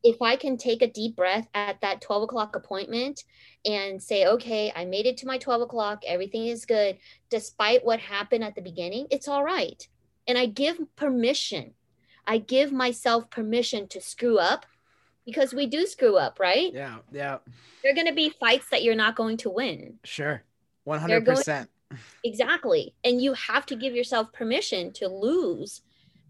[0.04, 3.24] if I can take a deep breath at that 12 o'clock appointment
[3.64, 6.98] and say, okay, I made it to my 12 o'clock, everything is good,
[7.30, 9.86] despite what happened at the beginning, it's all right.
[10.26, 11.74] And I give permission.
[12.26, 14.66] I give myself permission to screw up
[15.24, 16.72] because we do screw up, right?
[16.72, 16.98] yeah.
[17.12, 17.38] Yeah.
[17.82, 19.98] There are going to be fights that you're not going to win.
[20.04, 20.42] Sure.
[20.84, 21.70] One They're hundred going- percent.
[22.24, 22.94] Exactly.
[23.04, 25.82] And you have to give yourself permission to lose.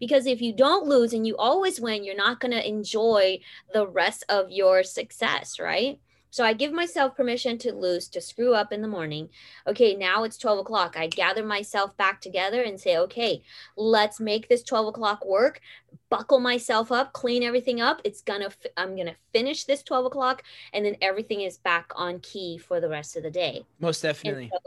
[0.03, 3.39] Because if you don't lose and you always win, you're not going to enjoy
[3.73, 5.97] the rest of your success, right?
[6.29, 9.29] So I give myself permission to lose, to screw up in the morning.
[9.65, 10.97] Okay, now it's 12 o'clock.
[10.97, 13.43] I gather myself back together and say, okay,
[13.77, 15.61] let's make this 12 o'clock work.
[16.09, 18.01] Buckle myself up, clean everything up.
[18.03, 22.19] It's gonna, f- I'm gonna finish this 12 o'clock, and then everything is back on
[22.19, 23.63] key for the rest of the day.
[23.79, 24.51] Most definitely.
[24.51, 24.59] so,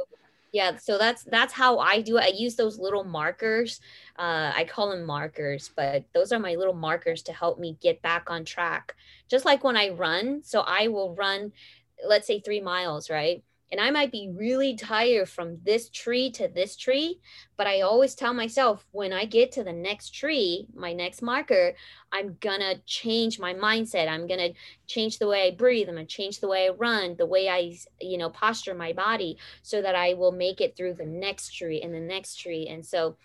[0.56, 2.24] yeah, so that's that's how I do it.
[2.24, 3.78] I use those little markers.
[4.18, 8.00] Uh, I call them markers, but those are my little markers to help me get
[8.00, 8.94] back on track.
[9.28, 11.52] Just like when I run, so I will run,
[12.08, 13.44] let's say three miles, right?
[13.72, 17.20] And I might be really tired from this tree to this tree,
[17.56, 21.74] but I always tell myself when I get to the next tree, my next marker,
[22.12, 24.08] I'm gonna change my mindset.
[24.08, 24.50] I'm gonna
[24.86, 25.88] change the way I breathe.
[25.88, 29.36] I'm gonna change the way I run, the way I, you know, posture my body
[29.62, 32.68] so that I will make it through the next tree and the next tree.
[32.68, 33.16] And so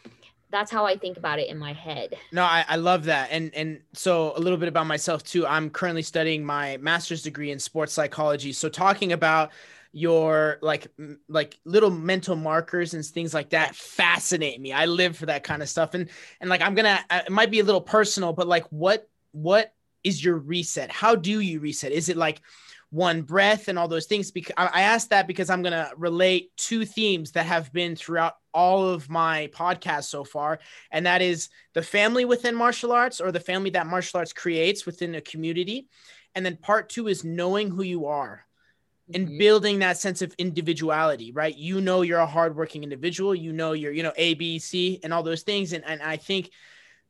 [0.51, 2.15] that's how I think about it in my head.
[2.31, 3.29] No, I, I love that.
[3.31, 5.47] And and so a little bit about myself too.
[5.47, 8.51] I'm currently studying my master's degree in sports psychology.
[8.51, 9.51] So talking about
[9.93, 14.71] your like m- like little mental markers and things like that fascinate me.
[14.71, 15.93] I live for that kind of stuff.
[15.93, 19.73] And and like I'm gonna it might be a little personal, but like what what
[20.03, 20.91] is your reset?
[20.91, 21.91] How do you reset?
[21.91, 22.41] Is it like
[22.91, 26.83] one breath and all those things because I asked that because I'm to relate two
[26.83, 30.59] themes that have been throughout all of my podcasts so far
[30.91, 34.85] and that is the family within martial arts or the family that martial arts creates
[34.85, 35.87] within a community
[36.35, 38.45] and then part 2 is knowing who you are
[39.13, 39.37] and Mhm.
[39.39, 41.55] building that sense of individuality right?
[41.55, 43.33] You know you're a hardworking individual.
[43.35, 45.73] You know you're you know a b c and all those things.
[45.73, 46.49] And, and i think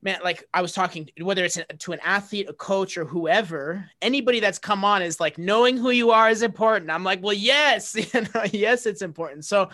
[0.03, 4.39] man like i was talking whether it's to an athlete a coach or whoever anybody
[4.39, 6.89] that's come on is like knowing who you are is important.
[6.89, 7.95] I'm like well yes.
[8.13, 9.45] You know, yes it's important.
[9.45, 9.69] So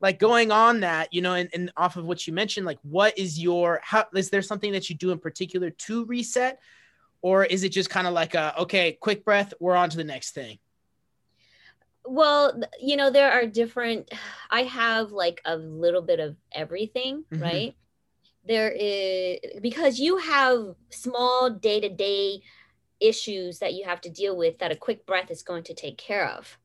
[0.00, 3.16] like going on that you know and, and off of what you mentioned like what
[3.18, 6.60] is your how is there something that you do in particular to reset?
[7.20, 10.04] Or is it just kind of like a okay quick breath we're on to the
[10.04, 10.58] next thing
[12.10, 14.10] Well, you know, there are different,
[14.50, 17.40] I have like a little bit of everything, Mhm.
[17.40, 17.74] right?
[18.44, 22.42] There is, because you have small day to day
[23.00, 25.98] issues that you have to deal with that a quick breath is going to take
[25.98, 26.58] care of.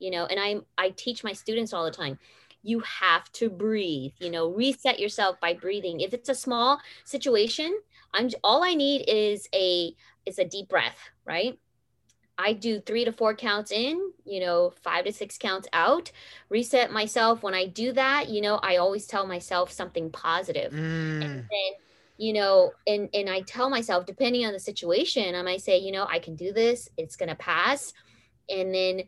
[0.00, 2.18] You know, and I I teach my students all the time.
[2.62, 6.00] You have to breathe, you know, reset yourself by breathing.
[6.00, 7.80] If it's a small situation,
[8.14, 9.94] I'm all I need is a
[10.26, 11.58] is a deep breath, right?
[12.38, 16.10] I do three to four counts in, you know, five to six counts out,
[16.48, 17.42] reset myself.
[17.42, 20.72] When I do that, you know, I always tell myself something positive.
[20.72, 21.72] Mm, And then,
[22.16, 25.92] you know, and and I tell myself, depending on the situation, I might say, you
[25.92, 27.92] know, I can do this, it's gonna pass.
[28.48, 29.02] And then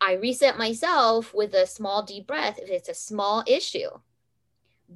[0.00, 3.88] I reset myself with a small deep breath if it's a small issue.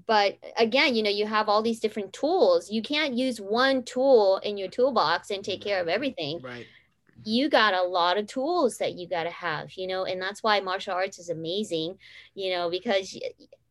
[0.06, 2.70] But again, you know, you have all these different tools.
[2.70, 6.66] You can't use one tool in your toolbox and take care of everything right
[7.24, 10.42] you got a lot of tools that you got to have, you know, and that's
[10.42, 11.98] why martial arts is amazing,
[12.34, 13.18] you know, because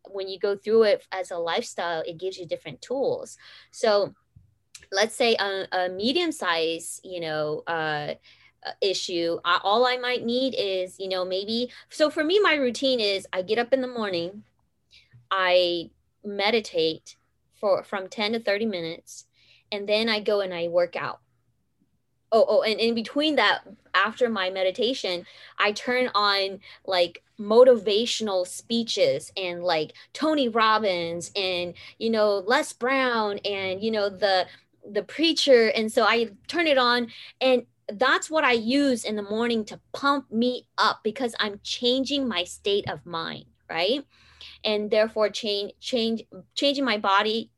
[0.09, 3.37] when you go through it as a lifestyle, it gives you different tools.
[3.71, 4.13] So
[4.91, 8.13] let's say a, a medium size, you know, uh,
[8.63, 11.71] uh, issue, I, all I might need is, you know, maybe.
[11.89, 14.43] So for me, my routine is I get up in the morning,
[15.31, 15.89] I
[16.23, 17.15] meditate
[17.59, 19.25] for from 10 to 30 minutes,
[19.71, 21.21] and then I go and I work out
[22.31, 23.61] oh oh and in between that
[23.93, 25.25] after my meditation
[25.59, 33.39] i turn on like motivational speeches and like tony robbins and you know les brown
[33.39, 34.45] and you know the
[34.91, 37.07] the preacher and so i turn it on
[37.39, 37.65] and
[37.97, 42.43] that's what I use in the morning to pump me up because I'm changing my
[42.43, 44.05] state of mind, right?
[44.63, 46.23] And therefore change change
[46.55, 47.51] changing my body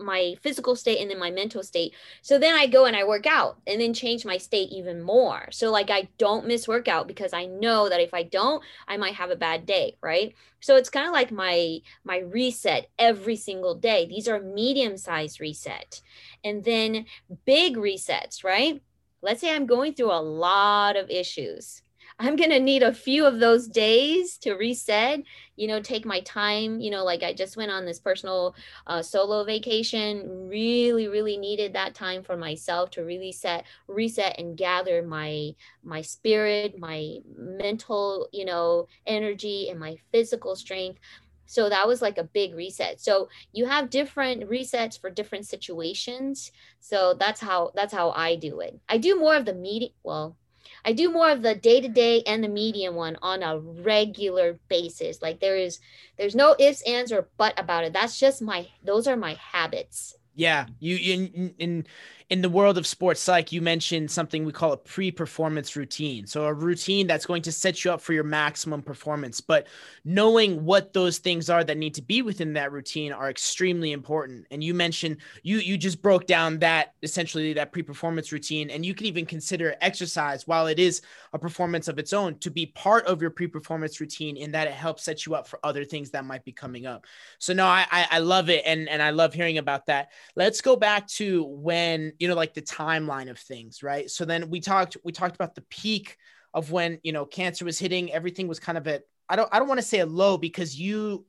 [0.00, 1.94] my physical state and then my mental state.
[2.22, 5.48] So then I go and I work out and then change my state even more.
[5.50, 9.14] So like I don't miss workout because I know that if I don't, I might
[9.14, 10.34] have a bad day, right?
[10.60, 14.06] So it's kind of like my my reset every single day.
[14.06, 16.00] These are medium-sized reset.
[16.44, 17.06] And then
[17.44, 18.82] big resets, right?
[19.22, 21.82] Let's say I'm going through a lot of issues
[22.20, 25.22] I'm going to need a few of those days to reset,
[25.56, 26.78] you know, take my time.
[26.78, 28.54] You know, like I just went on this personal
[28.86, 34.54] uh, solo vacation, really, really needed that time for myself to really set, reset and
[34.54, 41.00] gather my, my spirit, my mental, you know, energy and my physical strength.
[41.46, 43.00] So that was like a big reset.
[43.00, 46.52] So you have different resets for different situations.
[46.80, 48.78] So that's how, that's how I do it.
[48.90, 49.90] I do more of the meeting.
[50.02, 50.36] Well,
[50.84, 54.58] I do more of the day to day and the medium one on a regular
[54.68, 55.20] basis.
[55.22, 55.80] Like there is,
[56.16, 57.92] there's no ifs, ands, or but about it.
[57.92, 60.16] That's just my, those are my habits.
[60.34, 61.86] Yeah, you in in
[62.30, 66.28] in the world of sports psych, you mentioned something we call a pre-performance routine.
[66.28, 69.40] So a routine that's going to set you up for your maximum performance.
[69.40, 69.66] But
[70.04, 74.46] knowing what those things are that need to be within that routine are extremely important.
[74.52, 78.94] And you mentioned you you just broke down that essentially that pre-performance routine, and you
[78.94, 83.06] can even consider exercise while it is a performance of its own to be part
[83.06, 86.24] of your pre-performance routine in that it helps set you up for other things that
[86.24, 87.06] might be coming up.
[87.40, 90.12] So no, I I, I love it and and I love hearing about that.
[90.36, 94.08] Let's go back to when you know like the timeline of things right?
[94.08, 96.16] So then we talked we talked about the peak
[96.54, 98.12] of when you know cancer was hitting.
[98.12, 100.78] Everything was kind of at i don't i don't want to say a low because
[100.78, 101.24] you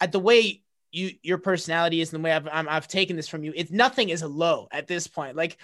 [0.00, 3.28] at the way you your personality is and the way I've, i have taken this
[3.28, 5.36] from you it's nothing is a low at this point.
[5.36, 5.58] Like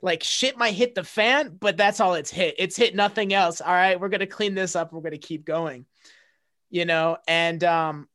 [0.00, 2.54] like shit might hit the fan but that's all it's hit.
[2.58, 3.60] It's hit nothing else.
[3.60, 4.92] All right we're gonna clean this up.
[4.92, 5.86] We're gonna keep going
[6.70, 7.16] you know?
[7.26, 8.08] And um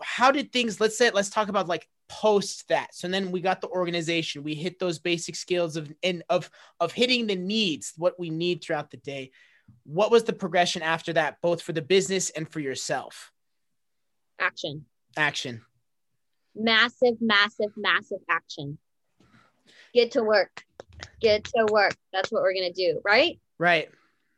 [0.00, 1.88] how did things let's say let's talk about like
[2.20, 2.94] post that.
[2.94, 4.42] So then we got the organization.
[4.42, 8.62] We hit those basic skills of and of of hitting the needs, what we need
[8.62, 9.30] throughout the day.
[9.84, 13.32] What was the progression after that, both for the business and for yourself?
[14.38, 14.84] Action.
[15.16, 15.62] Action.
[16.54, 18.78] Massive, massive, massive action.
[19.94, 20.64] Get to work.
[21.20, 21.94] Get to work.
[22.12, 23.40] That's what we're gonna do, right?
[23.58, 23.88] Right.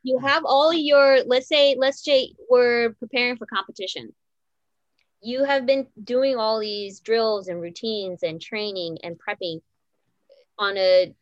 [0.05, 4.13] You have all your let's say let's say we're preparing for competition
[5.25, 9.61] you have been doing all these drills and routines and training and prepping
[10.59, 11.15] on a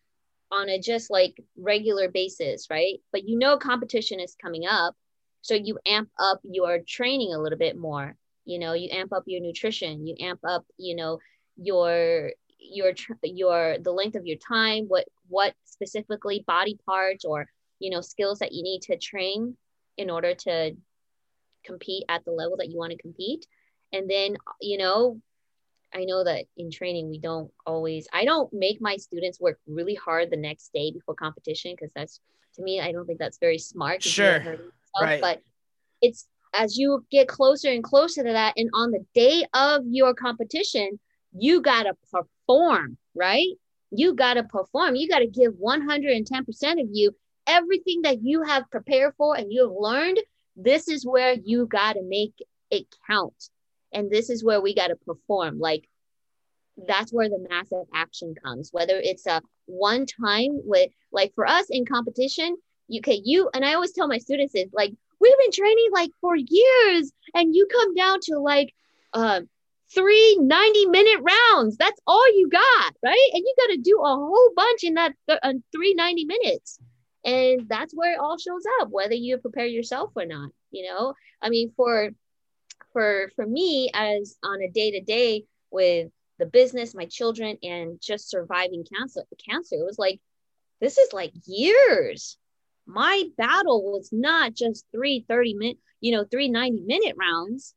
[0.51, 3.01] on a just like regular basis right?
[3.13, 4.95] But you know competition is coming up
[5.41, 8.17] so you amp up your training a little bit more.
[8.45, 11.19] You know you amp up your nutrition you amp up you know
[11.57, 17.47] your your your the length of your time what what specifically body parts or
[17.79, 19.57] you know skills that you need to train
[19.97, 20.73] in order to
[21.65, 23.47] compete at the level that you want to compete
[23.93, 25.21] and then you know
[25.95, 29.95] i know that in training we don't always i don't make my students work really
[29.95, 32.21] hard the next day before competition because that's
[32.55, 34.59] to me i don't think that's very smart sure.
[35.01, 35.21] right.
[35.21, 35.41] but
[36.01, 40.15] it's as you get closer and closer to that and on the day of your
[40.15, 40.99] competition
[41.35, 43.49] you got to perform right?
[43.91, 44.97] You got to perform.
[44.97, 47.15] You got to give 110% of you
[47.47, 50.21] everything that you have prepared for and you have learned.
[50.57, 52.35] This is where you got to make
[52.71, 53.35] it count
[53.93, 55.59] and this is where we got to perform.
[55.59, 55.89] Like
[56.89, 61.67] that's where the massive action comes whether it's a one time with like for us
[61.69, 62.57] in competition
[62.89, 66.11] you okay you and i always tell my students is like we've been training like
[66.21, 68.73] for years and you come down to like
[69.13, 69.49] um
[69.95, 71.77] three 90 minute rounds.
[71.77, 73.29] That's all you got right?
[73.33, 76.79] And you got to do a whole bunch in that th- uh, three 90 minutes.
[77.25, 81.15] And that's where it all shows up whether you prepare yourself or not you know?
[81.41, 82.11] I mean for
[82.93, 88.01] for for me as on a day to day with the business, my children, and
[88.01, 90.21] just surviving cancer, cancer, it was like
[90.81, 92.37] this is like years.
[92.87, 97.75] My battle was not just three 30 minute, you know, three 90 minute rounds.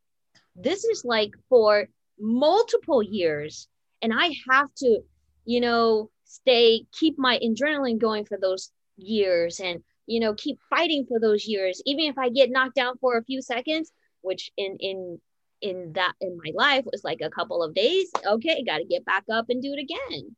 [0.55, 1.87] This is like for
[2.19, 3.67] multiple years.
[4.01, 5.01] And I have to,
[5.45, 11.05] you know, stay, keep my adrenaline going for those years and, you know, keep fighting
[11.07, 11.81] for those years.
[11.85, 13.91] Even if I get knocked down for a few seconds,
[14.25, 15.19] which in in
[15.61, 19.05] in that in my life was like a couple of days okay got to get
[19.05, 20.35] back up and do it again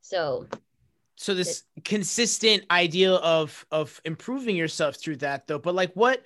[0.00, 0.46] so
[1.16, 6.22] so this it, consistent ideal of of improving yourself through that though but like what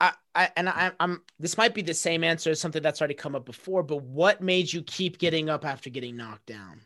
[0.00, 3.14] I, I and I, I'm this might be the same answer as something that's already
[3.14, 6.80] come up before, but what made you keep getting up after getting knocked down?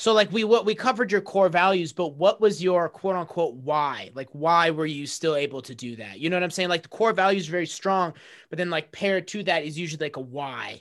[0.00, 3.56] So like we what we covered your core values, but what was your quote unquote
[3.56, 4.10] why?
[4.14, 6.18] Like why were you still able to do that?
[6.18, 6.70] You know what I'm saying?
[6.70, 8.14] Like the core values are very strong,
[8.48, 10.80] but then like paired to that is usually like a why.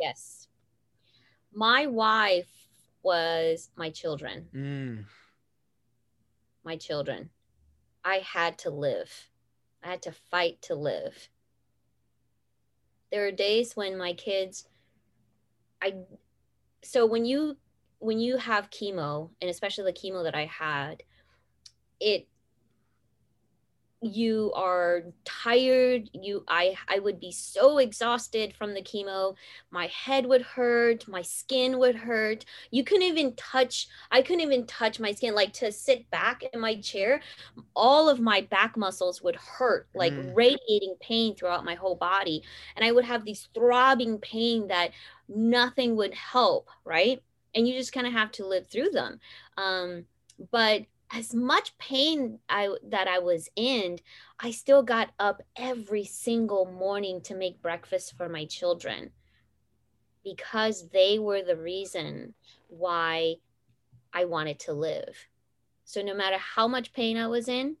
[0.00, 0.48] Yes.
[1.52, 2.50] My wife
[3.04, 4.48] was my children.
[4.52, 5.04] Mm.
[6.64, 7.30] My children.
[8.04, 9.12] I had to live.
[9.80, 11.28] I had to fight to live.
[13.12, 14.66] There are days when my kids
[15.80, 15.94] I
[16.82, 17.58] so when you
[17.98, 21.02] when you have chemo and especially the chemo that I had,
[22.00, 22.28] it
[24.04, 29.34] you are tired you i i would be so exhausted from the chemo.
[29.70, 32.44] My head would hurt my skin would hurt.
[32.70, 35.34] You couldn't even touch i couldn't even touch my skin.
[35.34, 37.20] Like to sit back in my chair
[37.74, 40.32] all of my back muscles would hurt like mm.
[40.34, 42.42] radiating pain throughout my whole body.
[42.76, 44.90] And i would have these throbbing pain that
[45.28, 47.22] nothing would help right
[47.54, 49.18] and you just kind of have to live through them
[49.56, 50.04] um
[50.50, 54.00] but as much pain I that I was in,
[54.40, 59.10] I still got up every single morning to make breakfast for my children
[60.24, 62.34] because they were the reason
[62.68, 63.36] why
[64.12, 65.28] I wanted to live.
[65.84, 67.76] So no matter how much pain I was in,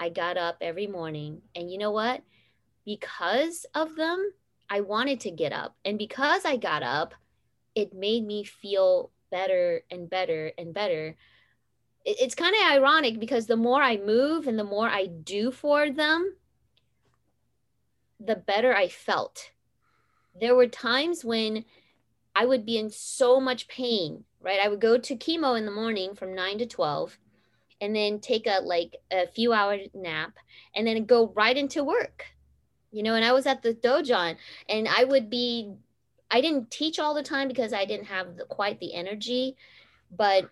[0.00, 1.42] I got up every morning.
[1.54, 2.22] And you know what?
[2.84, 4.32] Because of them,
[4.70, 5.76] I wanted to get up.
[5.84, 7.14] And because I got up,
[7.74, 11.16] it made me feel better and better and better
[12.04, 15.90] it's kind of ironic because the more I move and the more I do for
[15.90, 16.34] them,
[18.18, 19.50] the better I felt.
[20.40, 21.64] There were times when
[22.34, 24.60] I would be in so much pain, right?
[24.62, 27.18] I would go to chemo in the morning from 9 to 12
[27.80, 30.34] and then take a like a few hour nap
[30.74, 32.26] and then go right into work.
[32.90, 34.36] You know, and I was at the dojo
[34.68, 35.72] and I would be
[36.32, 39.56] I didn't teach all the time because I didn't have the, quite the energy,
[40.10, 40.50] but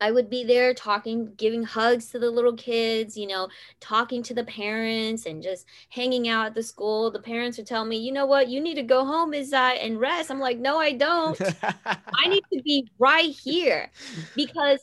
[0.00, 3.48] I would be there talking, giving hugs to the little kids, you know,
[3.80, 7.10] talking to the parents and just hanging out at the school.
[7.10, 10.00] The parents would tell me, you know what, you need to go home Izai and
[10.00, 10.30] rest.
[10.30, 11.40] I'm like, no, I don't.
[11.62, 13.90] I need to be right here
[14.36, 14.80] because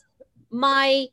[0.50, 1.08] my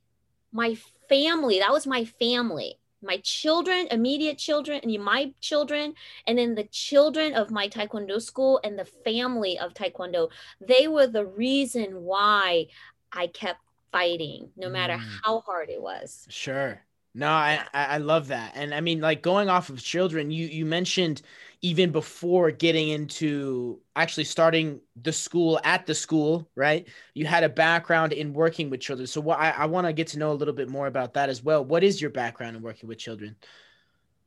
[0.52, 0.76] my
[1.08, 2.79] family, that was my family.
[3.02, 5.94] My children, immediate children, and my children,
[6.26, 10.30] and then the children of my Taekwondo school and the family of Taekwondo,
[10.60, 12.66] they were the reason why
[13.12, 13.60] I kept
[13.92, 15.08] fighting no matter mm.
[15.24, 16.26] how hard it was.
[16.28, 16.80] Sure.
[17.12, 18.52] No I, I love that.
[18.54, 21.22] And i mean like going off of children you you mentioned
[21.62, 27.48] even before getting into actually starting the school at the school right you had a
[27.48, 30.34] background in working with children so what i, I want to get to know a
[30.34, 33.36] little bit more about that as well what is your background in working with children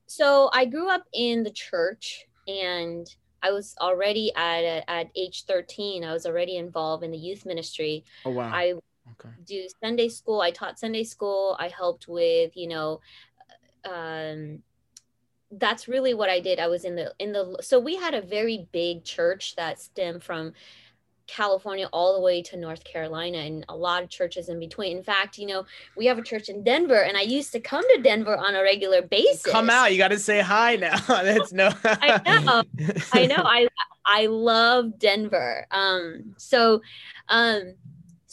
[0.06, 3.08] so i grew up in the church and
[3.44, 6.06] I was already at at age 13.
[6.06, 8.06] I was already involved in the youth ministry.
[8.24, 8.50] Oh wow.
[8.50, 8.74] I
[9.12, 9.36] okay.
[9.46, 10.40] do Sunday school.
[10.40, 11.58] I taught Sunday school.
[11.60, 13.02] I helped with, you know,
[13.84, 14.64] um,
[15.58, 16.60] that's really what I did.
[16.60, 20.24] I was in the in the so we had a very big church that stemmed
[20.24, 20.54] from
[21.28, 24.98] California all the way to North Carolina and a lot of churches in between.
[24.98, 27.84] In fact, you know, we have a church in Denver and I used to come
[27.96, 29.52] to Denver on a regular basis.
[29.52, 30.98] Come out, you got to say hi now.
[31.08, 32.64] That's no I know.
[33.14, 33.44] I know.
[33.46, 33.68] I
[34.06, 35.66] I love Denver.
[35.72, 36.82] Um so
[37.30, 37.76] um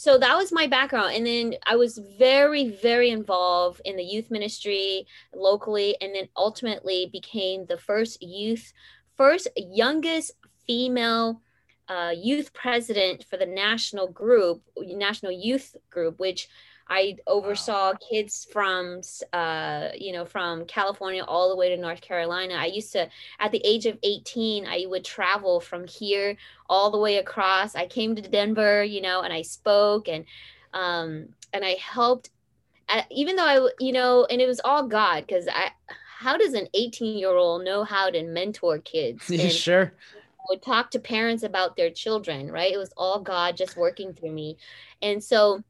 [0.01, 4.31] so that was my background and then i was very very involved in the youth
[4.31, 8.73] ministry locally and then ultimately became the first youth
[9.15, 10.31] first youngest
[10.65, 11.39] female
[11.87, 16.47] uh, youth president for the national group national youth group which
[16.91, 17.97] I oversaw wow.
[18.11, 18.99] kids from,
[19.31, 22.55] uh, you know, from California all the way to North Carolina.
[22.55, 23.07] I used to,
[23.39, 26.35] at the age of 18, I would travel from here
[26.69, 27.75] all the way across.
[27.75, 30.25] I came to Denver, you know, and I spoke and,
[30.73, 32.29] um, and I helped,
[32.89, 35.71] uh, even though I, you know, and it was all God because I,
[36.19, 39.29] how does an 18 year old know how to mentor kids?
[39.29, 39.93] And, sure.
[40.49, 42.73] Would talk to parents about their children, right?
[42.73, 44.57] It was all God just working through me.
[45.01, 45.63] And so,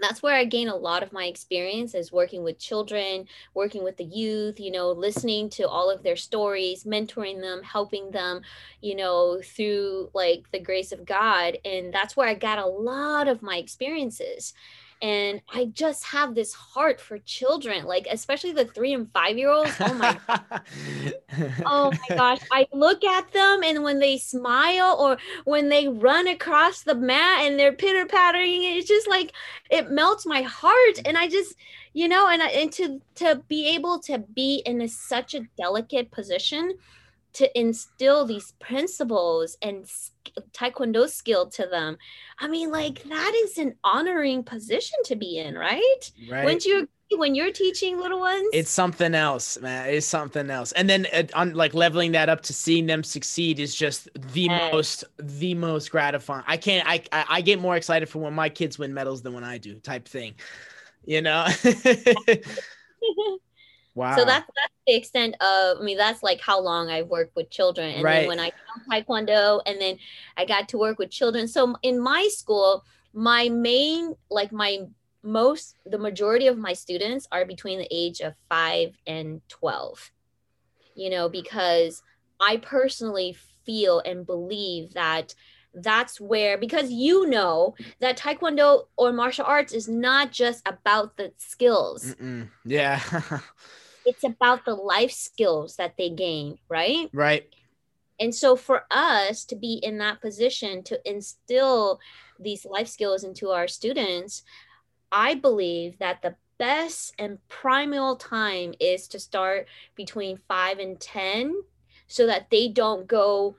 [0.00, 3.96] that's where I gain a lot of my experience is working with children, working with
[3.96, 8.42] the youth, you know, listening to all of their stories, mentoring them, helping them,
[8.80, 11.58] you know, through like the grace of God.
[11.64, 14.54] And that's where I got a lot of my experiences
[15.02, 19.50] and I just have this heart for children, like especially the three and five year
[19.50, 19.72] olds.
[19.80, 20.18] Oh my,
[21.66, 22.40] oh my gosh!
[22.52, 27.44] I look at them, and when they smile or when they run across the mat
[27.44, 29.32] and they're pitter pattering, it's just like
[29.70, 31.54] it melts my heart, and I just,
[31.94, 36.10] you know, and and to to be able to be in a, such a delicate
[36.10, 36.74] position
[37.34, 39.84] to instill these principles and
[40.52, 41.96] taekwondo skill to them.
[42.38, 46.12] I mean like that is an honoring position to be in right?
[46.28, 46.44] Right.
[46.44, 48.48] Wouldn't you when you're teaching little ones?
[48.52, 49.88] It's something else man.
[49.88, 50.72] It's something else.
[50.72, 54.42] And then uh, on like leveling that up to seeing them succeed is just the
[54.42, 54.72] yes.
[54.72, 56.44] most the most gratifying.
[56.46, 59.32] I can't I, I i get more excited for when my kids win medals than
[59.32, 60.34] when i do type thing
[61.04, 61.46] you know
[63.94, 64.16] Wow.
[64.16, 67.50] So that's that's the extent of I mean that's like how long I've worked with
[67.50, 68.20] children and right.
[68.20, 69.98] then when I found taekwondo and then
[70.36, 71.48] I got to work with children.
[71.48, 74.86] So in my school, my main like my
[75.22, 80.12] most the majority of my students are between the age of 5 and 12.
[80.94, 82.02] You know, because
[82.40, 85.34] I personally feel and believe that
[85.74, 91.32] that's where because you know that taekwondo or martial arts is not just about the
[91.36, 92.14] skills.
[92.14, 92.48] Mm-mm.
[92.64, 93.00] yeah.
[94.06, 97.10] It's about the life skills that they gain right?
[97.12, 97.54] Right.
[98.18, 102.00] And so for us to be in that position to instill
[102.40, 104.42] these life skills into our students
[105.12, 111.54] i believe that the best and primal time is to start between 5 and 10
[112.06, 113.56] so that they don't go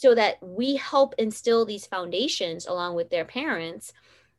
[0.00, 3.92] so that we help instill these foundations along with their parents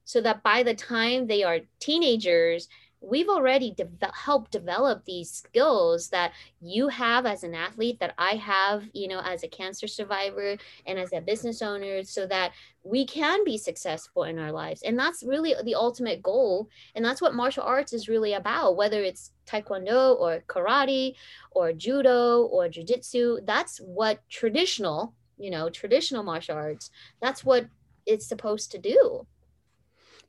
[0.06, 2.68] so that by the time they are teenagers
[3.00, 6.32] we've already de- helped develop these skills that
[6.62, 10.58] you have as an athlete that i have you know as a cancer survivor
[10.88, 12.52] and as a business owner so that
[12.84, 14.82] we can be successful in our lives.
[14.82, 16.68] And that's really the ultimate goal.
[16.96, 21.14] And that's what martial arts is really about whether it's taekwondo or karate
[21.52, 27.66] or judo or jiu-jitsu that's what traditional you know traditional martial arts that's what
[28.06, 29.26] it's supposed to do.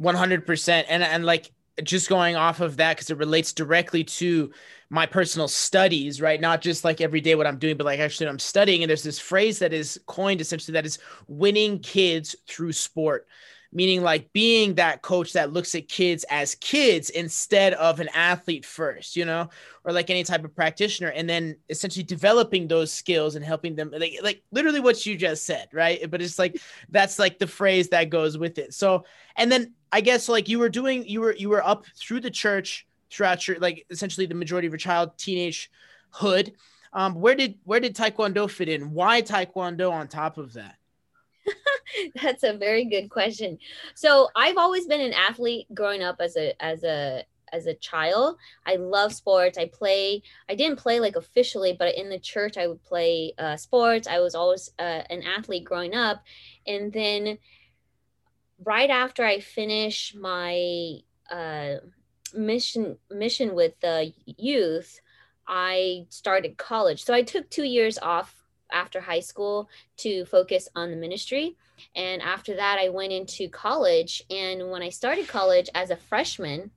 [0.01, 1.53] 100% and and like
[1.83, 4.51] just going off of that because it relates directly to
[4.91, 6.41] my personal studies right?
[6.41, 9.03] Not just like every day what i'm doing but like actually i'm studying and there's
[9.03, 10.99] this phrase that is coined essentially that is
[11.29, 13.27] winning kids through sport
[13.73, 18.67] meaning like being that coach that looks at kids as kids instead of an athlete
[18.67, 19.49] first, you know,
[19.85, 23.91] or like any type of practitioner, and then essentially developing those skills and helping them,
[23.93, 26.11] like, like literally what you just said, right?
[26.11, 26.61] But it's like
[26.91, 28.75] that's like the phrase that goes with it.
[28.75, 29.05] So,
[29.37, 32.31] and then I guess like you were doing, you were you were up through the
[32.31, 35.71] church throughout your like essentially the majority of your child teenage
[36.11, 36.53] hood.
[36.93, 38.93] Um, where did where did Taekwondo fit in?
[38.93, 40.77] Why Taekwondo on top of that?
[42.23, 43.59] That's a very good question.
[43.95, 48.37] So I've always been an athlete growing up as a as a as a child.
[48.67, 49.59] I love sports.
[49.59, 50.23] I play.
[50.49, 54.09] I didn't play like officially, but in the church I would play uh, sports.
[54.09, 56.23] I was always uh, an athlete growing up,
[56.67, 57.39] and then
[58.65, 60.99] right after I finished my
[61.31, 61.77] uh,
[62.35, 65.01] mission mission with the youth,
[65.47, 67.05] I started college.
[67.05, 68.42] So I took two years off
[68.73, 69.69] after high school
[69.99, 71.57] to focus on the ministry.
[71.95, 74.23] And after that, I went into college.
[74.31, 76.71] And when I started college as a freshman,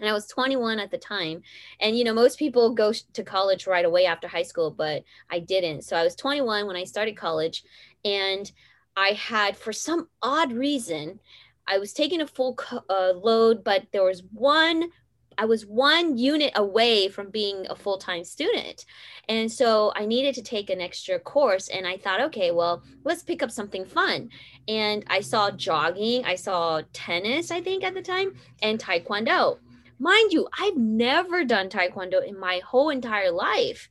[0.00, 1.42] and I was 21 at the time.
[1.80, 5.40] And, you know, most people go to college right away after high school, but I
[5.40, 5.82] didn't.
[5.82, 7.64] So I was 21 when I started college.
[8.04, 8.50] And
[8.96, 11.20] I had, for some odd reason,
[11.66, 12.58] I was taking a full
[12.88, 14.90] uh, load, but there was one
[15.38, 18.84] I was one unit away from being a full time student.
[19.28, 21.68] And so I needed to take an extra course.
[21.68, 24.30] And I thought, okay, well, let's pick up something fun.
[24.66, 29.58] And I saw jogging, I saw tennis, I think at the time, and taekwondo.
[30.00, 33.88] Mind you, I've never done taekwondo in my whole entire life.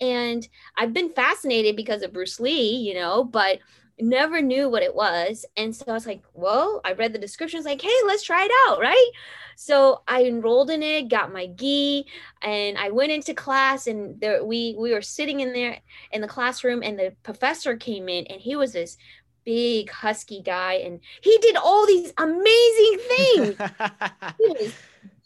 [0.00, 3.58] And I've been fascinated because of Bruce Lee, you know, but
[4.00, 5.44] never knew what it was.
[5.56, 8.50] And so I was like, well, I read the descriptions like, hey, let's try it
[8.68, 9.10] out, right?
[9.56, 12.06] So I enrolled in it, got my gi,
[12.42, 15.80] and I went into class and there we we were sitting in there
[16.12, 18.96] in the classroom and the professor came in and he was this
[19.44, 23.56] big husky guy and he did all these amazing things.
[24.38, 24.74] he was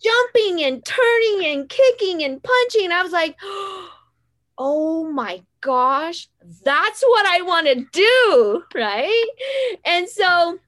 [0.03, 2.85] jumping and turning and kicking and punching.
[2.85, 4.02] And I was like, oh
[5.13, 6.29] my gosh,
[6.65, 8.65] that's what I want to do.
[8.75, 9.29] Right.
[9.85, 10.59] And so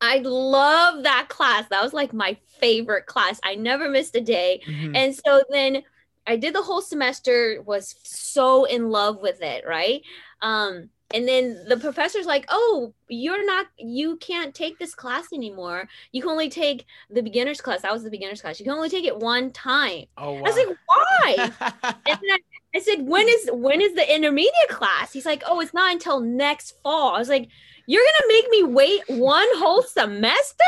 [0.00, 1.66] I love that class.
[1.68, 3.40] That was like my favorite class.
[3.44, 4.62] I never missed a day.
[4.66, 4.96] Mm-hmm.
[4.96, 5.82] And so then
[6.26, 10.02] I did the whole semester, was so in love with it, right?
[10.42, 15.88] Um, and then the professor's like, "Oh, you're not you can't take this class anymore.
[16.12, 17.80] You can only take the beginner's class.
[17.80, 18.60] That was the beginner's class.
[18.60, 20.38] You can only take it one time." Oh, wow.
[20.38, 21.36] I was like, "Why?"
[22.06, 22.38] and then I,
[22.74, 26.20] I said, "When is when is the intermediate class?" He's like, "Oh, it's not until
[26.20, 27.48] next fall." I was like,
[27.86, 30.64] "You're to make me wait one whole semester?"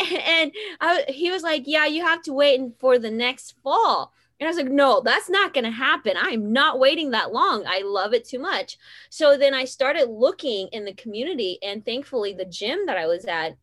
[0.26, 4.48] and I, he was like, "Yeah, you have to wait for the next fall." And
[4.48, 6.14] I was like, no, that's not to happen.
[6.18, 7.62] I'm not waiting that long.
[7.64, 8.76] I love it too much.
[9.08, 13.24] So then I started looking in the community, and thankfully, the gym that I was
[13.24, 13.56] at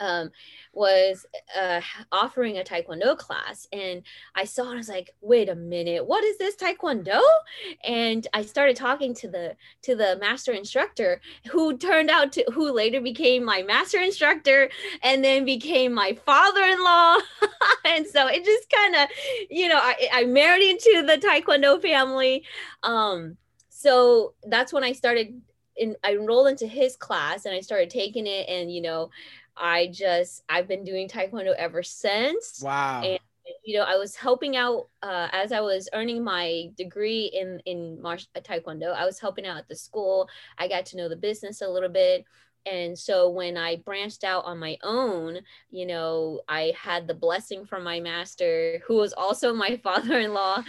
[0.00, 0.30] um,
[0.72, 1.26] was
[1.58, 1.80] uh,
[2.10, 4.02] offering a taekwondo class and
[4.34, 7.20] i saw it i was like wait a minute what is this taekwondo?
[7.84, 11.20] And i started talking to the to the master instructor
[11.50, 14.70] who turned out to who later became my master instructor
[15.02, 17.18] and then became my father-in-law.
[17.84, 19.08] And so it just kind of
[19.50, 22.44] you know I, I married into the taekwondo family.
[22.82, 23.36] Um
[23.68, 25.40] so that's when i started
[25.76, 29.10] in, I enrolled into his class and I started taking it and you know
[29.56, 32.60] I just I've been doing taekwondo ever since.
[32.62, 33.02] Wow.
[33.02, 33.18] And
[33.64, 38.00] you know, I was helping out uh, as I was earning my degree in in
[38.00, 38.94] martial uh, taekwondo.
[38.94, 40.28] I was helping out at the school.
[40.58, 42.24] I got to know the business a little bit.
[42.64, 45.38] And so when I branched out on my own,
[45.70, 50.62] you know, I had the blessing from my master, who was also my father-in-law.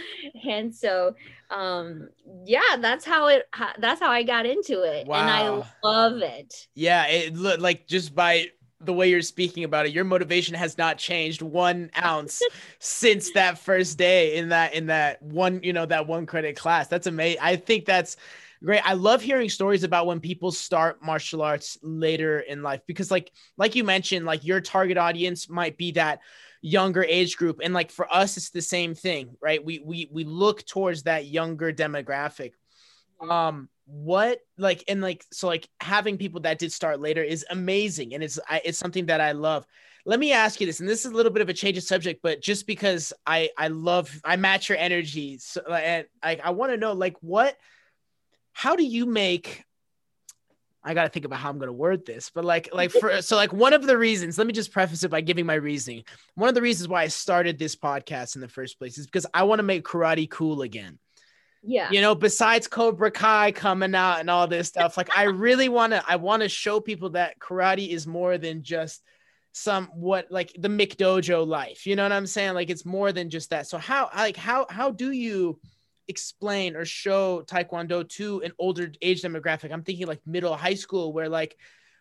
[0.48, 1.14] And so,
[1.50, 2.08] um,
[2.44, 3.48] yeah, that's how it.
[3.78, 5.20] That's how I got into it, wow.
[5.20, 6.66] and I love it.
[6.74, 8.48] Yeah, it like just by
[8.86, 12.42] the way you're speaking about it your motivation has not changed one ounce
[12.78, 16.88] since that first day in that in that one you know that one credit class.
[16.88, 18.16] That's amazing i think that's
[18.64, 18.80] great.
[18.84, 23.30] I love hearing stories about when people start martial arts later in life because like
[23.56, 26.20] like you mentioned like your target audience might be that
[26.62, 27.60] younger age group.
[27.62, 29.64] And like for us it's the same thing right?
[29.64, 32.52] We we we look towards that younger demographic.
[33.20, 38.14] Um what like and like so like having people that did start later is amazing
[38.14, 39.66] and it's I, it's something that i love.
[40.06, 41.82] Let me ask you this and this is a little bit of a change of
[41.82, 46.50] subject but just because i i love i match your energy so and like i
[46.50, 47.56] want to know like what
[48.52, 49.64] how do you make
[50.82, 53.22] i got to think about how i'm going to word this but like like for
[53.22, 56.04] so like one of the reasons let me just preface it by giving my reasoning.
[56.34, 59.26] One of the reasons why i started this podcast in the first place is because
[59.32, 60.98] i want to make karate cool again
[61.66, 61.90] yeah.
[61.90, 65.92] You know besides cobra kai coming out and all this stuff like i really want
[65.92, 69.02] to i want to show people that karate is more than just
[69.52, 72.54] some what like the McDojo life you know what i'm saying?
[72.54, 73.66] Like it's more than just that.
[73.66, 75.58] So how like how how do you
[76.08, 79.72] explain or show taekwondo to an older age demographic?
[79.72, 81.56] I'm thinking like middle high school where like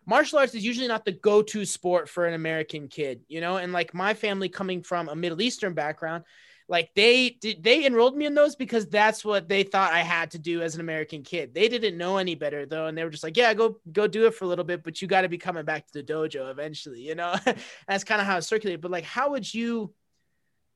[0.06, 3.58] martial arts is usually not the go-to sport for an american kid you know?
[3.58, 6.26] And like my family coming from a middle eastern background
[6.68, 10.32] like they did they enrolled me in those because that's what they thought I had
[10.32, 11.54] to do as an American kid.
[11.54, 14.26] They didn't know any better though, and they were just like, "Yeah, go go do
[14.26, 16.50] it for a little bit, but you got to be coming back to the dojo
[16.50, 17.36] eventually." You know,
[17.88, 18.82] that's kind of how it circulated.
[18.82, 19.94] But like, how would you?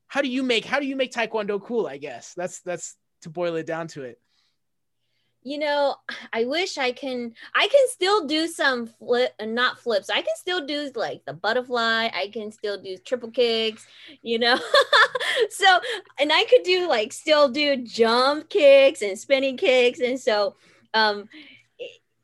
[0.08, 1.88] How do you make how do you make Taekwondo cool?
[1.88, 4.20] I guess that's that's to boil it down to it
[5.48, 5.96] you know
[6.34, 10.66] i wish i can i can still do some flip not flips i can still
[10.66, 13.88] do like the butterfly i can still do triple kicks
[14.22, 14.60] you know?
[15.52, 15.80] So
[16.20, 20.56] and i could do like still do jump kicks and spinning kicks and so
[20.94, 21.30] um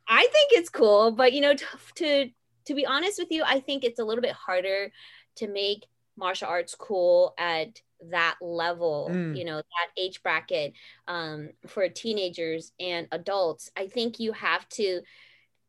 [0.08, 1.66] i think it's cool but you know to
[1.96, 2.30] to,
[2.66, 4.92] to be honest with you i think it's a little bit harder
[5.36, 5.86] to make
[6.18, 7.80] martial arts cool at
[8.10, 9.38] that level mm.
[9.38, 10.74] you know that age bracket
[11.08, 15.02] um, for teenagers and adults i think you have to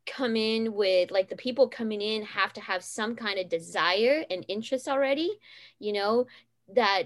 [0.07, 4.25] come in with like the people coming in have to have some kind of desire
[4.31, 5.31] and interest already
[5.79, 6.27] you know
[6.75, 7.05] that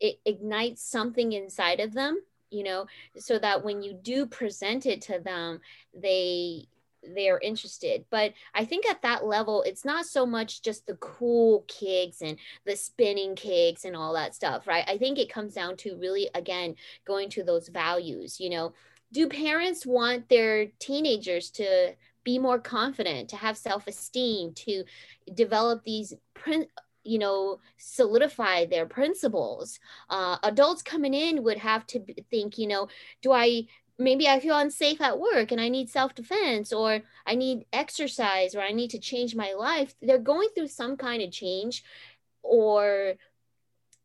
[0.00, 2.20] it ignites something inside of them
[2.50, 5.60] you know so that when you do present it to them
[5.94, 6.66] they
[7.14, 8.04] they're interested.
[8.10, 12.38] But I think at that level, it's not so much just the cool kicks and
[12.64, 14.84] the spinning kicks and all that stuff, right?
[14.88, 16.76] I think it comes down to really, again,
[17.06, 18.40] going to those values.
[18.40, 18.72] You know,
[19.12, 21.94] do parents want their teenagers to
[22.24, 24.84] be more confident, to have self esteem, to
[25.34, 26.68] develop these print?
[27.06, 29.78] you know solidify their principles
[30.10, 32.00] uh, adults coming in would have to
[32.30, 32.88] think you know
[33.22, 33.64] do i
[33.98, 38.54] maybe I feel unsafe at work and I need self defense or I need exercise
[38.54, 39.94] or I need to change my life.
[40.02, 41.82] They're going through some kind of change
[42.42, 43.14] or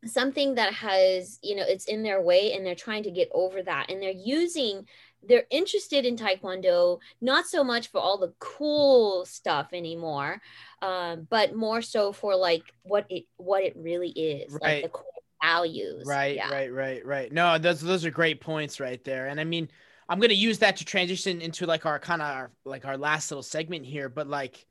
[0.04, 3.62] something that has, you know, it's in their way and they're trying to get over
[3.62, 3.90] that.
[3.90, 4.86] And they're using,
[5.22, 10.40] they're interested in Taekwondo, not so much for all the cool stuff anymore,
[10.80, 14.52] um, but more so for like what it, what it really is.
[14.54, 14.82] Right.
[14.82, 16.04] Like the core values.
[16.06, 16.50] Right, yeah.
[16.50, 17.32] right, right, right.
[17.32, 19.26] No, those those are great points right there.
[19.26, 19.68] And I mean,
[20.08, 23.42] I'm gonna use that to transition into like our kind of like our last little
[23.42, 24.08] segment here.
[24.08, 24.66] But like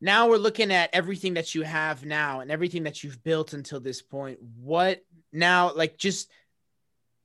[0.00, 3.80] now we're looking at everything that you have now and everything that you've built until
[3.80, 4.38] this point.
[4.60, 6.30] What now, like just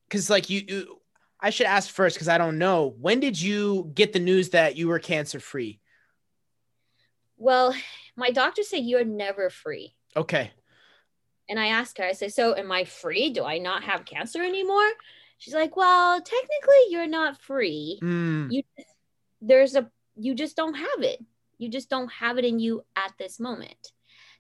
[0.07, 0.99] because like you, you
[1.39, 2.95] I should ask first because I don't know.
[2.99, 5.79] When did you get the news that you were cancer free?
[7.37, 7.75] Well,
[8.15, 9.95] my doctor said you're never free.
[10.15, 10.51] Okay
[11.53, 13.29] And I asked her, I say, So am I free?
[13.29, 14.89] Do I not have cancer anymore?
[15.37, 17.99] She's like, Well, technically, you're not free.
[18.01, 18.51] Mm.
[18.51, 18.63] You
[19.39, 21.23] there's a you just don't have it.
[21.59, 23.91] You just don't have it in you at this moment.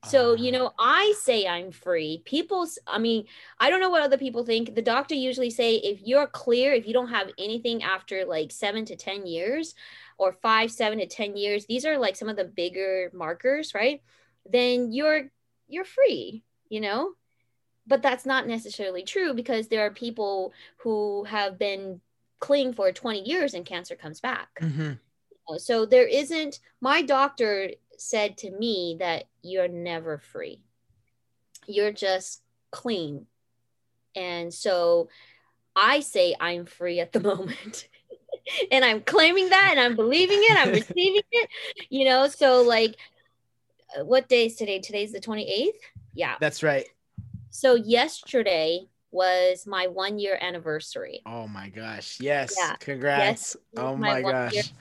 [0.05, 0.57] So, you Ah.
[0.57, 2.23] know, I say I'm free.
[2.25, 3.27] People's, I mean,
[3.59, 4.73] I don't know what other people think.
[4.73, 8.85] The doctor usually say if you're clear, if you don't have anything after like seven
[8.85, 9.75] to 10 years
[10.17, 14.01] or five, seven to 10 years, these are like some of the bigger markers, right?
[14.49, 15.29] Then you're,
[15.67, 17.13] you're free, you know?
[17.85, 21.99] But that's not necessarily true because there are people who have been
[22.39, 24.49] clean for 20 years and cancer comes back.
[24.59, 24.99] Mhm.
[25.57, 30.61] So there isn't, my doctor said to me that you're never free.
[31.67, 32.41] You're just
[32.71, 33.27] clean.
[34.15, 35.09] And so
[35.75, 37.87] I say I'm free at the moment.
[38.71, 41.49] and I'm claiming that and I'm believing it, I'm receiving it,
[41.89, 42.27] you know.
[42.27, 42.95] So, like,
[43.97, 44.79] uh, what day is today?
[44.79, 45.71] Today's the 28th.
[46.13, 46.35] Yeah.
[46.39, 46.87] That's right.
[47.49, 51.21] So, yesterday was my one year anniversary.
[51.25, 52.17] Oh my gosh.
[52.19, 52.55] Yes.
[52.57, 52.75] Yeah.
[52.79, 53.53] Congrats.
[53.53, 54.73] This oh is my, gosh.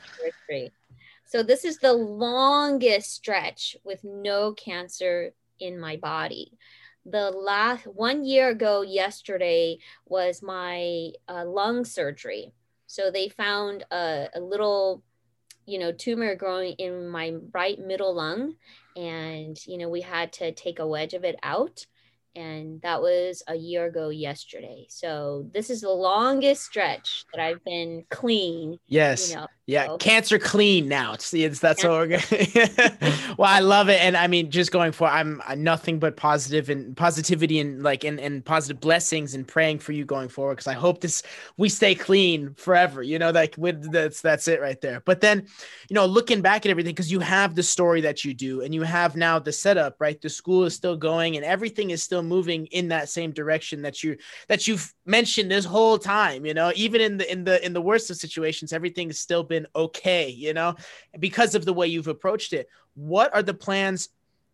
[1.26, 6.52] So this is the longest stretch with no cancer in my body.
[7.06, 12.52] The last one year ago, yesterday was my uh, lung surgery.
[12.86, 15.02] So they found a, a little,
[15.66, 18.54] you know, tumor growing in my right middle lung,
[18.96, 21.86] and you know we had to take a wedge of it out
[22.34, 24.86] and that was a year ago yesterday.
[24.88, 28.78] So this is the longest stretch that I've been clean.
[28.88, 29.30] Yes.
[29.30, 31.16] You know, Yeah, so- cancer clean now.
[31.18, 32.22] See, it's that's what we're going.
[33.38, 36.68] well, I love it, and I mean, just going for, I'm uh, nothing but positive
[36.70, 40.66] and positivity and like and, and positive blessings and praying for you going forward because
[40.66, 41.22] I hope this
[41.56, 43.02] we stay clean forever.
[43.02, 45.00] You know, like with that's that's it right there.
[45.04, 45.46] But then,
[45.88, 48.74] you know, looking back at everything because you have the story that you do, and
[48.74, 49.96] you have now the setup.
[50.00, 53.82] Right, the school is still going, and everything is still moving in that same direction
[53.82, 54.16] that you
[54.48, 56.46] that you've mentioned this whole time.
[56.46, 59.42] You know, even in the in the in the worst of situations, everything has still
[59.42, 60.28] been okay.
[60.28, 60.74] You know,
[61.18, 62.68] because of the way you've approached it.
[62.94, 64.08] What are the plans?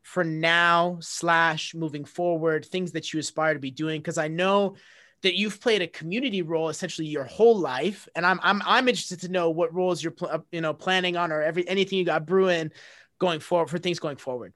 [0.08, 4.74] for now slash moving forward things that you aspire to be doing because i know
[5.22, 9.20] that you've played a community role essentially your whole life and i'm i'm, I'm interested
[9.20, 12.06] to know what roles you're pl- uh, you know planning on or every anything you
[12.06, 12.72] got brewing
[13.18, 14.54] going forward for things going forward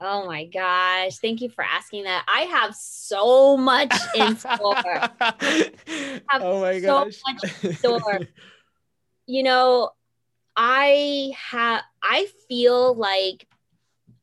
[0.00, 1.18] Oh my gosh.
[1.18, 2.24] Thank you for asking that.
[2.28, 4.52] I have so much in store.
[6.40, 7.16] oh my gosh.
[7.16, 8.20] so much in store.
[9.26, 9.90] you know,
[10.56, 13.46] I have I feel like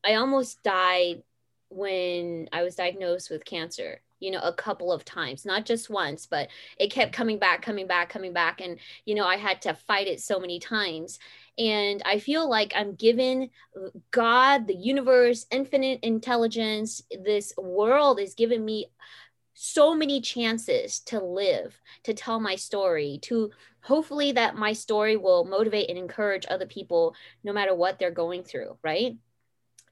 [0.04, 1.22] I almost died
[1.68, 4.00] when I was diagnosed with cancer.
[4.18, 6.48] You know, a couple of times, not just once, but
[6.78, 8.62] it kept coming back, coming back, coming back.
[8.62, 11.18] And, you know, I had to fight it so many times.
[11.58, 13.50] And I feel like I'm given
[14.10, 18.86] God, the universe, infinite intelligence, this world is giving me
[19.54, 23.50] so many chances to live, to tell my story, to
[23.80, 28.42] hopefully that my story will motivate and encourage other people no matter what they're going
[28.42, 29.16] through, right?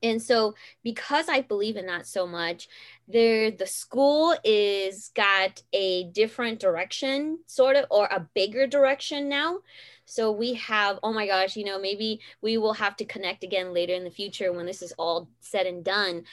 [0.03, 2.69] And so because I believe in that so much,
[3.09, 9.61] there the school is got a different direction sort of or a bigger direction now.
[10.07, 13.73] So we have, oh my gosh, you know, maybe we will have to connect again
[13.73, 16.25] later in the future when this is all said and done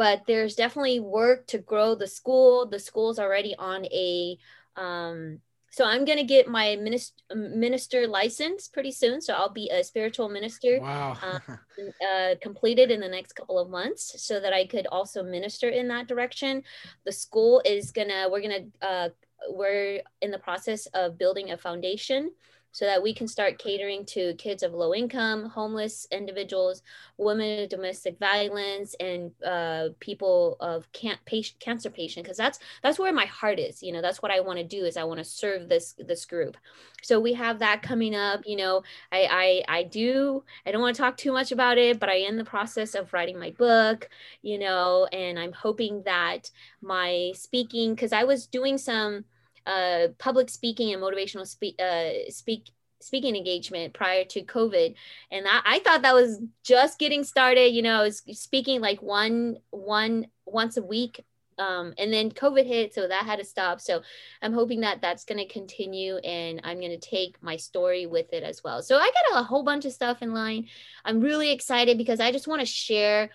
[0.00, 2.64] but there's definitely work to grow the school.
[2.64, 4.38] The school's already on a
[4.74, 9.20] um, so I'm gonna get my minister minister license pretty soon.
[9.20, 14.22] So I'll be a spiritual minister wow uh, completed in the next couple of months,
[14.22, 16.62] so that I could also minister in that direction.
[17.04, 19.08] The school is gonna we're gonna uh,
[19.50, 22.30] we're in the process of building a foundation
[22.72, 26.82] so that we can start catering to kids of low income, homeless individuals,
[27.16, 32.24] women of domestic violence, and uh, people of can- patient, cancer patient.
[32.24, 33.82] Because that's that's where my heart is.
[33.82, 34.84] You know, that's what I want to do.
[34.84, 36.56] Is I want to serve this this group.
[37.02, 38.42] So we have that coming up.
[38.46, 40.44] You know, I I I do.
[40.66, 42.94] I don't want to talk too much about it, but I am in the process
[42.94, 44.08] of writing my book.
[44.42, 46.50] You know, and I'm hoping that
[46.80, 49.24] my speaking, because I was doing some
[49.66, 54.94] uh, public speaking and motivational speak uh, speak speaking engagement prior to COVID,
[55.30, 57.72] and I, I thought that was just getting started.
[57.74, 61.24] You know, I was speaking like one one once a week.
[61.58, 63.82] Um, and then COVID hit, so that had to stop.
[63.82, 64.00] So
[64.40, 68.32] I'm hoping that that's going to continue, and I'm going to take my story with
[68.32, 68.82] it as well.
[68.82, 70.68] So I got a whole bunch of stuff in line.
[71.04, 73.28] I'm really excited because I just want to share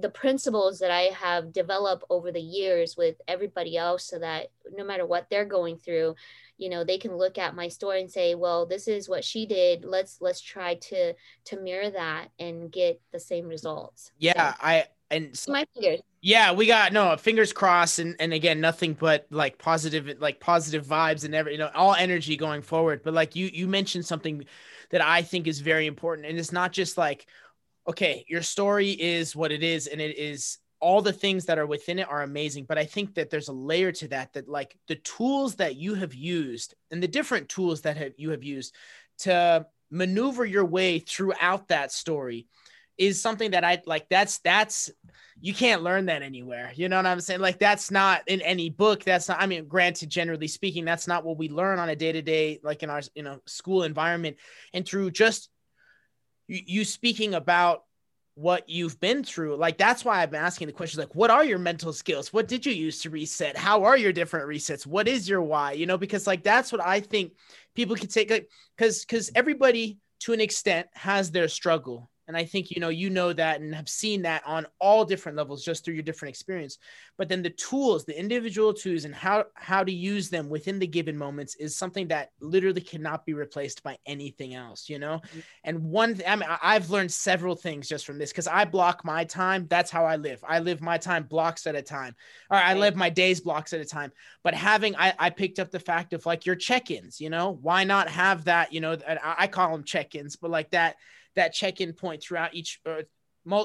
[0.00, 4.84] the principles that I have developed over the years with everybody else so that no
[4.84, 6.14] matter what they're going through,
[6.56, 9.46] you know, they can look at my story and say, well, this is what she
[9.46, 9.84] did.
[9.84, 11.14] Let's let's try to
[11.46, 14.12] to mirror that and get the same results.
[14.18, 16.00] yeah So, i and my fingers.
[16.20, 20.84] Yeah, we got no fingers crossed, and and again, nothing but like positive, like positive
[20.84, 23.02] vibes and every you know all energy going forward.
[23.04, 24.44] But like you you mentioned something
[24.90, 27.26] that I think is very important, and it's not just like
[27.88, 31.66] okay, your story is what it is, and it is all the things that are
[31.66, 34.76] within it are amazing but i think that there's a layer to that that like
[34.86, 38.72] the tools that you have used and the different tools that have, you have used
[39.18, 42.46] to maneuver your way throughout that story
[42.96, 44.90] is something that i like that's that's
[45.40, 46.72] you can't learn that anywhere.
[46.74, 47.40] You know what i'm saying?
[47.40, 49.04] Like that's not in any book.
[49.04, 52.58] That's not i mean granted generally speaking that's not what we learn on a day-to-day
[52.64, 54.36] like in our you know school environment.
[54.74, 55.48] And through just
[56.48, 57.84] you, speaking about
[58.34, 59.56] what you've been through.
[59.56, 62.32] Like that's why I've been asking the questions like what are your mental skills?
[62.32, 63.56] What did you use to reset?
[63.56, 64.86] How are your different resets?
[64.86, 65.72] What is your why?
[65.72, 67.32] You know, because like that's what I think
[67.74, 72.44] people can take like cuz cuz everybody to an extent has their struggle and I
[72.44, 75.82] think, you know, you know that and have seen that on all different levels just
[75.82, 76.76] through your different experience.
[77.16, 80.86] But then the tools, the individual tools and how how to use them within the
[80.86, 85.22] given moments is something that literally cannot be replaced by anything else, you know?
[85.26, 85.38] Mm-hmm.
[85.64, 89.24] And one I mean, I've learned several things just from this because I block my
[89.24, 89.66] time.
[89.68, 90.44] That's how I live.
[90.46, 92.14] I live my time blocks at a time.
[92.50, 94.12] Or I live my days blocks at a time.
[94.44, 97.84] But having I, I picked up the fact of like your check-ins, you know, why
[97.84, 100.96] not have that, you know, I call them check-ins, but like that
[101.38, 103.02] that check-in point throughout each uh,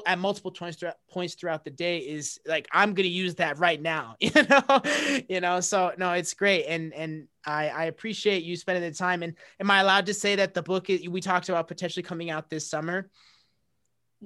[0.06, 3.80] at multiple points throughout, points throughout the day is like I'm gonna use that right
[3.80, 4.82] now, you know,
[5.28, 5.60] you know.
[5.60, 9.22] So no, it's great, and and I I appreciate you spending the time.
[9.22, 12.48] And am I allowed to say that the book we talked about potentially coming out
[12.48, 13.10] this summer?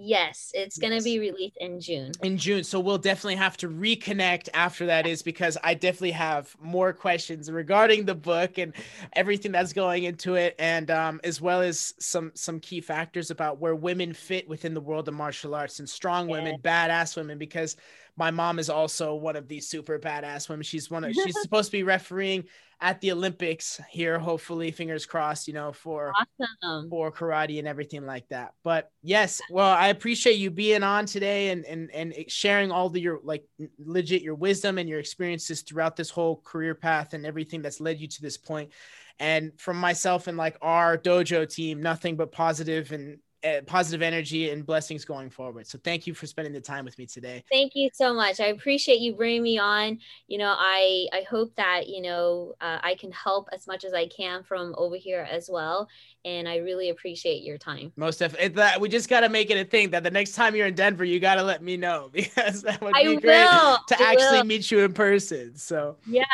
[0.01, 2.13] Yes, it's going to be released in June.
[2.23, 2.63] In June.
[2.63, 7.51] So we'll definitely have to reconnect after that is because I definitely have more questions
[7.51, 8.75] regarding the book and
[9.15, 13.59] everything that's going into it and um, as well as some some key factors about
[13.59, 16.89] where women fit within the world of martial arts and strong women, yeah.
[16.89, 17.77] badass women because
[18.17, 20.63] my mom is also one of these super badass women.
[20.63, 22.45] She's one of she's supposed to be refereeing
[22.81, 26.89] at the Olympics here, hopefully, fingers crossed, you know, for awesome.
[26.89, 28.53] for karate and everything like that.
[28.63, 33.01] But yes, well, I appreciate you being on today and and and sharing all the
[33.01, 33.45] your like
[33.79, 37.99] legit your wisdom and your experiences throughout this whole career path and everything that's led
[37.99, 38.73] you to this point.
[39.19, 43.19] And from myself and like our dojo team, nothing but positive and
[43.67, 45.67] positive energy and blessings going forward.
[45.67, 47.45] So thank you for spending the time with me today.
[47.51, 48.41] Thank you so much.
[48.41, 49.99] I appreciate you bringing me on.
[50.27, 53.95] You know, I I hope that you know uh, I can help as much as
[53.95, 55.89] I can from over here as well.
[56.29, 57.91] And I really appreciate your time.
[57.97, 58.49] Most definitely.
[58.49, 60.75] That we just got to make it a thing that the next time you're in
[60.75, 63.79] Denver, you got to let me know because that would be I great will.
[63.89, 64.45] to I actually will.
[64.45, 65.57] meet you in person.
[65.57, 66.25] So yeah,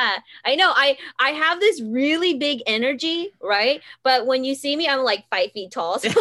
[0.44, 0.72] I know.
[0.74, 3.82] I I have this really big energy, right?
[4.02, 6.00] But when you see me, I'm like five feet tall.
[6.00, 6.08] So.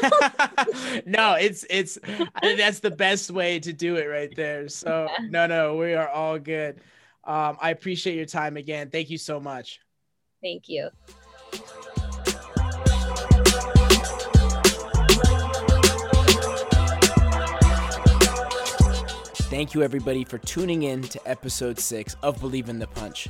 [1.08, 1.98] no, it's it's
[2.44, 4.70] that's the best way to do it right there.
[4.70, 5.26] So yeah.
[5.30, 6.80] no, no, we are all good.
[7.24, 8.92] Um, I appreciate your time again.
[8.92, 9.80] Thank you so much.
[10.44, 10.90] Thank you.
[19.54, 23.28] Thank you, everybody, for tuning in to episode six of Bleav in the Punch.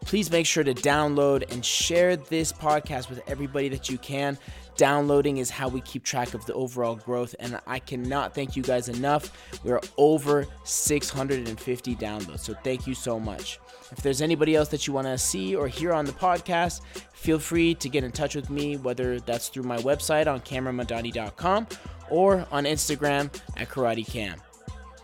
[0.00, 4.36] Please make sure to download and share this podcast with everybody that you can.
[4.76, 8.64] Downloading is how we keep track of the overall growth, and I cannot thank you
[8.64, 9.30] guys enough.
[9.62, 13.60] We're over 650 downloads, so thank you so much.
[13.92, 16.80] If there's anybody else that you want to see or hear on the podcast,
[17.12, 21.68] feel free to get in touch with me, whether that's through my website on cameronmadani.com
[22.10, 24.40] or on Instagram at KarateCam.